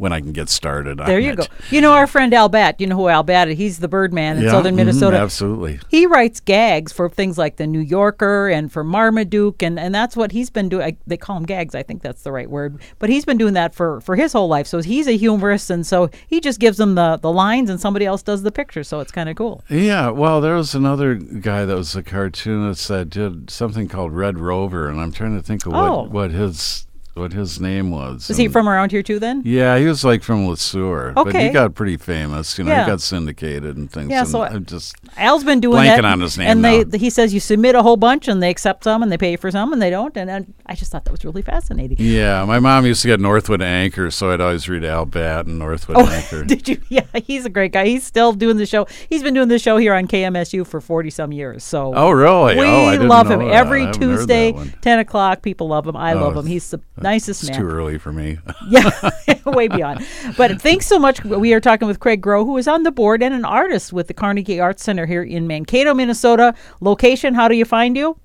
when 0.00 0.14
I 0.14 0.20
can 0.20 0.32
get 0.32 0.48
started. 0.48 0.96
There 0.98 1.20
you 1.20 1.32
it. 1.32 1.36
go. 1.36 1.44
You 1.70 1.82
know 1.82 1.92
our 1.92 2.06
friend 2.06 2.32
Al 2.32 2.48
Batt. 2.48 2.80
You 2.80 2.86
know 2.86 2.96
who 2.96 3.08
Al 3.08 3.22
Batt 3.22 3.48
is? 3.48 3.58
He's 3.58 3.78
the 3.80 3.86
Birdman 3.86 4.38
in 4.38 4.44
Yeah, 4.44 4.50
southern 4.50 4.72
mhm, 4.72 4.78
Minnesota. 4.78 5.18
absolutely. 5.18 5.78
He 5.88 6.06
writes 6.06 6.40
gags 6.40 6.90
for 6.90 7.10
things 7.10 7.36
like 7.36 7.56
the 7.56 7.66
New 7.66 7.80
Yorker 7.80 8.48
and 8.48 8.72
for 8.72 8.82
Marmaduke, 8.82 9.62
and, 9.62 9.78
and 9.78 9.94
that's 9.94 10.16
what 10.16 10.32
he's 10.32 10.48
been 10.48 10.70
doing. 10.70 10.82
I, 10.86 10.96
they 11.06 11.18
call 11.18 11.36
him 11.36 11.44
gags. 11.44 11.74
I 11.74 11.82
think 11.82 12.00
that's 12.00 12.22
the 12.22 12.32
right 12.32 12.48
word. 12.48 12.80
But 12.98 13.10
he's 13.10 13.26
been 13.26 13.36
doing 13.36 13.52
that 13.54 13.74
for, 13.74 14.00
for 14.00 14.16
his 14.16 14.32
whole 14.32 14.48
life. 14.48 14.66
So 14.66 14.80
he's 14.80 15.06
a 15.06 15.16
humorist, 15.18 15.68
and 15.70 15.86
so 15.86 16.08
he 16.28 16.40
just 16.40 16.60
gives 16.60 16.78
them 16.78 16.94
the, 16.94 17.18
the 17.20 17.30
lines, 17.30 17.68
and 17.68 17.78
somebody 17.78 18.06
else 18.06 18.22
does 18.22 18.42
the 18.42 18.50
picture. 18.52 18.82
So 18.82 19.00
it's 19.00 19.12
kind 19.12 19.28
of 19.28 19.36
cool. 19.36 19.62
Yeah, 19.68 20.08
well, 20.08 20.40
there 20.40 20.54
was 20.54 20.74
another 20.74 21.14
guy 21.16 21.66
that 21.66 21.76
was 21.76 21.94
a 21.94 22.02
cartoonist 22.02 22.88
that 22.88 23.10
did 23.10 23.50
something 23.50 23.86
called 23.86 24.12
Red 24.14 24.38
Rover, 24.38 24.88
and 24.88 24.98
I'm 24.98 25.12
trying 25.12 25.36
to 25.36 25.42
think 25.42 25.66
of 25.66 25.74
Oh. 25.74 26.02
what, 26.04 26.10
what 26.10 26.30
his 26.30 26.86
what 27.20 27.32
his 27.32 27.60
name 27.60 27.90
was. 27.90 28.28
Is 28.30 28.36
he 28.36 28.48
from 28.48 28.68
around 28.68 28.90
here 28.90 29.02
too? 29.02 29.18
Then 29.20 29.42
Yeah, 29.44 29.78
he 29.78 29.84
was 29.86 30.04
like 30.04 30.22
from 30.22 30.48
Le 30.48 30.56
Sueur, 30.56 31.12
but 31.14 31.34
he 31.36 31.50
got 31.50 31.74
pretty 31.74 31.96
famous. 31.96 32.58
You 32.58 32.64
know, 32.64 32.72
Yeah. 32.72 32.84
he 32.84 32.90
got 32.90 33.00
syndicated 33.00 33.76
and 33.76 33.90
things. 33.90 34.10
Yeah, 34.10 34.20
and 34.20 34.28
so 34.28 34.40
I- 34.42 34.48
I'm 34.48 34.64
just 34.64 34.94
Al's 35.16 35.44
been 35.44 35.60
doing 35.60 35.76
Blanking 35.82 35.96
that, 35.96 36.04
on 36.04 36.20
his 36.20 36.36
name 36.38 36.48
and 36.48 36.64
they 36.64 36.84
now. 36.84 36.98
he 36.98 37.10
says 37.10 37.32
you 37.34 37.40
submit 37.40 37.74
a 37.74 37.82
whole 37.82 37.96
bunch, 37.96 38.26
and 38.28 38.42
they 38.42 38.50
accept 38.50 38.84
some, 38.84 39.02
and 39.02 39.12
they 39.12 39.18
pay 39.18 39.36
for 39.36 39.50
some, 39.50 39.72
and 39.72 39.80
they 39.80 39.90
don't, 39.90 40.16
and, 40.16 40.30
and 40.30 40.52
I 40.66 40.74
just 40.74 40.90
thought 40.90 41.04
that 41.04 41.12
was 41.12 41.24
really 41.24 41.42
fascinating. 41.42 41.96
yeah. 42.00 42.44
My 42.44 42.58
mom 42.58 42.86
used 42.86 43.02
to 43.02 43.08
get 43.08 43.20
Northwood 43.20 43.62
Anchor, 43.62 44.10
so 44.10 44.32
I'd 44.32 44.40
always 44.40 44.68
read 44.68 44.84
Al 44.84 45.04
Batt 45.06 45.46
and 45.46 45.58
Northwood 45.58 45.98
Oh, 45.98 46.06
Anchor. 46.10 46.44
did 46.44 46.66
you? 46.68 46.78
Yeah, 46.88 47.02
he's 47.24 47.44
a 47.44 47.50
great 47.50 47.72
guy. 47.72 47.86
He's 47.86 48.02
still 48.04 48.32
doing 48.32 48.56
the 48.56 48.66
show. 48.66 48.86
He's 49.08 49.22
been 49.22 49.34
doing 49.34 49.46
the 49.48 49.58
show 49.60 49.76
here 49.76 49.94
on 49.94 50.08
KMSU 50.08 50.66
for 50.66 50.80
forty 50.80 51.10
some 51.10 51.30
years. 51.30 51.62
So 51.62 51.92
Oh, 51.94 52.10
really? 52.10 52.56
we 52.56 52.66
oh, 52.66 52.96
love 53.06 53.30
him 53.30 53.38
that. 53.40 53.50
every 53.50 53.82
I 53.82 53.86
haven't 53.86 54.02
heard 54.02 54.18
that 54.18 54.56
Tuesday, 54.56 54.72
ten 54.80 54.98
o'clock. 54.98 55.42
People 55.42 55.68
love 55.68 55.86
him. 55.86 55.96
I 55.96 56.14
Oh, 56.14 56.20
love 56.20 56.36
him. 56.36 56.46
He's 56.46 56.68
the 56.70 56.80
nicest 57.12 57.42
It's 57.42 57.50
man. 57.50 57.60
too 57.60 57.66
early 57.68 57.98
for 57.98 58.12
me. 58.12 58.38
Yeah, 58.68 58.90
way 59.46 59.68
beyond. 59.68 60.06
But 60.36 60.60
thanks 60.62 60.86
so 60.86 60.98
much. 60.98 61.24
We 61.24 61.52
are 61.54 61.60
talking 61.60 61.88
with 61.88 61.98
Craig 61.98 62.20
Groe, 62.20 62.44
who 62.44 62.56
is 62.56 62.68
on 62.68 62.82
the 62.84 62.92
board 62.92 63.22
and 63.22 63.34
an 63.34 63.44
artist 63.44 63.92
with 63.92 64.06
the 64.06 64.14
Carnegie 64.14 64.60
Arts 64.60 64.82
Center 64.84 65.06
here 65.06 65.22
in 65.22 65.46
Mankato, 65.46 65.92
Minnesota. 65.94 66.54
Location, 66.80 67.34
how 67.34 67.48
do 67.48 67.54
you 67.56 67.64
find 67.64 67.96
you? 67.96 68.16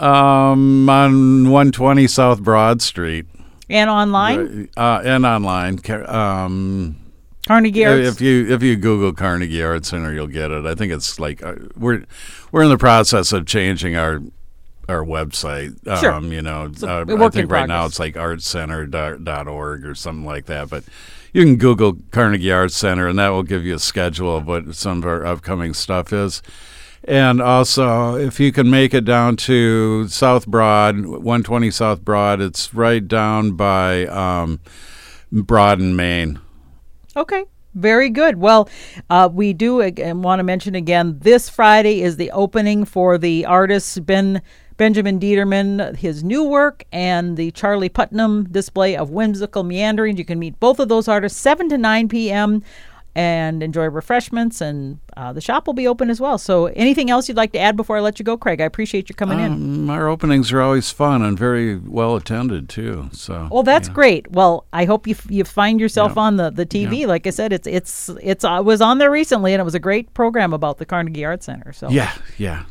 um, 0.00 0.88
on 0.88 1.44
120 1.50 2.06
South 2.08 2.42
Broad 2.42 2.82
Street, 2.82 3.26
And 3.70 3.88
online? 3.88 4.68
uh, 4.76 5.00
and 5.04 5.24
online. 5.24 5.78
Um, 6.06 6.96
Carnegie 7.46 7.84
Arts. 7.86 8.08
If 8.08 8.20
you 8.20 8.52
if 8.52 8.62
you 8.62 8.74
Google 8.76 9.12
Carnegie 9.12 9.62
Arts 9.62 9.88
Center, 9.90 10.12
you'll 10.12 10.26
get 10.26 10.50
it. 10.50 10.66
I 10.66 10.74
think 10.74 10.92
it's 10.92 11.20
like 11.20 11.42
uh, 11.44 11.54
we're 11.76 12.04
we're 12.50 12.64
in 12.64 12.70
the 12.70 12.78
process 12.78 13.32
of 13.32 13.46
changing 13.46 13.94
our 13.96 14.20
our 14.88 15.04
website. 15.04 15.78
Sure. 16.00 16.12
Um, 16.12 16.32
you 16.32 16.42
know, 16.42 16.70
uh, 16.82 17.04
I 17.08 17.28
think 17.28 17.50
right 17.50 17.68
now 17.68 17.86
it's 17.86 17.98
like 17.98 18.14
artcenter.org 18.14 19.84
or 19.84 19.94
something 19.94 20.24
like 20.24 20.46
that. 20.46 20.70
But 20.70 20.84
you 21.32 21.42
can 21.42 21.56
Google 21.56 21.98
Carnegie 22.10 22.52
Arts 22.52 22.76
Center, 22.76 23.08
and 23.08 23.18
that 23.18 23.30
will 23.30 23.42
give 23.42 23.64
you 23.64 23.74
a 23.74 23.78
schedule 23.78 24.36
of 24.36 24.46
what 24.46 24.74
some 24.74 24.98
of 24.98 25.04
our 25.04 25.26
upcoming 25.26 25.74
stuff 25.74 26.12
is. 26.12 26.42
And 27.06 27.42
also, 27.42 28.16
if 28.16 28.40
you 28.40 28.50
can 28.50 28.70
make 28.70 28.94
it 28.94 29.04
down 29.04 29.36
to 29.36 30.08
South 30.08 30.46
Broad, 30.46 30.96
120 31.04 31.70
South 31.70 32.02
Broad, 32.02 32.40
it's 32.40 32.72
right 32.72 33.06
down 33.06 33.52
by 33.52 34.06
um, 34.06 34.60
Broad 35.30 35.80
and 35.80 35.96
Main. 35.96 36.40
Okay. 37.14 37.44
Very 37.74 38.08
good. 38.08 38.36
Well, 38.36 38.68
uh, 39.10 39.28
we 39.30 39.52
do 39.52 39.78
want 39.78 40.38
to 40.38 40.44
mention 40.44 40.76
again 40.76 41.18
this 41.18 41.48
Friday 41.48 42.02
is 42.02 42.16
the 42.16 42.30
opening 42.30 42.84
for 42.84 43.18
the 43.18 43.44
artist 43.44 44.06
Ben 44.06 44.40
Benjamin 44.76 45.20
Determan, 45.20 45.96
his 45.96 46.24
new 46.24 46.42
work, 46.44 46.84
and 46.92 47.36
the 47.36 47.50
Charlie 47.52 47.88
Putnam 47.88 48.44
display 48.50 48.96
of 48.96 49.10
whimsical 49.10 49.62
meanderings. 49.62 50.18
You 50.18 50.24
can 50.24 50.38
meet 50.38 50.58
both 50.60 50.78
of 50.80 50.88
those 50.88 51.08
artists 51.08 51.38
7 51.40 51.68
to 51.68 51.78
9 51.78 52.08
p.m. 52.08 52.62
and 53.16 53.62
enjoy 53.62 53.84
refreshments, 53.84 54.60
and 54.60 54.98
uh, 55.16 55.32
the 55.32 55.40
shop 55.40 55.68
will 55.68 55.74
be 55.74 55.86
open 55.86 56.10
as 56.10 56.20
well. 56.20 56.36
So, 56.38 56.66
anything 56.66 57.08
else 57.10 57.28
you'd 57.28 57.36
like 57.36 57.52
to 57.52 57.60
add 57.60 57.76
before 57.76 57.96
I 57.96 58.00
let 58.00 58.18
you 58.18 58.24
go, 58.24 58.36
Craig? 58.36 58.60
I 58.60 58.64
appreciate 58.64 59.08
you 59.08 59.14
coming 59.14 59.38
in. 59.38 59.52
Um, 59.52 59.90
our 59.90 60.08
openings 60.08 60.50
are 60.52 60.60
always 60.60 60.90
fun 60.90 61.22
and 61.22 61.38
very 61.38 61.76
well 61.76 62.16
attended 62.16 62.68
too. 62.68 63.10
So 63.12 63.46
Well, 63.52 63.62
that's 63.62 63.86
yeah. 63.86 63.94
great. 63.94 64.32
Well, 64.32 64.66
I 64.72 64.84
hope 64.86 65.06
you 65.06 65.14
f- 65.14 65.30
you 65.30 65.44
find 65.44 65.78
yourself 65.78 66.14
Yeah. 66.16 66.22
on 66.22 66.36
the, 66.36 66.50
the 66.50 66.66
TV. 66.66 67.06
Like 67.06 67.28
I 67.28 67.30
said, 67.30 67.52
it's 67.52 67.68
it's 67.68 68.10
it's 68.20 68.42
I 68.42 68.58
was 68.58 68.80
on 68.80 68.98
there 68.98 69.12
recently, 69.12 69.54
and 69.54 69.60
it 69.60 69.64
was 69.64 69.76
a 69.76 69.80
great 69.80 70.12
program 70.14 70.52
about 70.52 70.78
the 70.78 70.84
Carnegie 70.84 71.24
Art 71.24 71.44
Center. 71.44 71.72
So 71.72 71.88
Yeah, 71.90 72.10
yeah. 72.38 72.64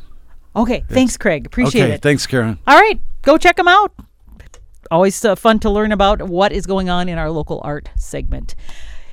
Okay, 0.56 0.84
thanks, 0.88 1.16
Craig. 1.16 1.46
Appreciate 1.46 1.82
okay, 1.82 1.92
it. 1.94 2.02
thanks, 2.02 2.26
Karen. 2.26 2.58
All 2.66 2.78
right, 2.78 3.00
go 3.22 3.36
check 3.38 3.56
them 3.56 3.68
out. 3.68 3.92
Always 4.90 5.24
uh, 5.24 5.34
fun 5.34 5.58
to 5.60 5.70
learn 5.70 5.92
about 5.92 6.22
what 6.22 6.52
is 6.52 6.66
going 6.66 6.88
on 6.90 7.08
in 7.08 7.18
our 7.18 7.30
local 7.30 7.60
art 7.64 7.88
segment. 7.96 8.54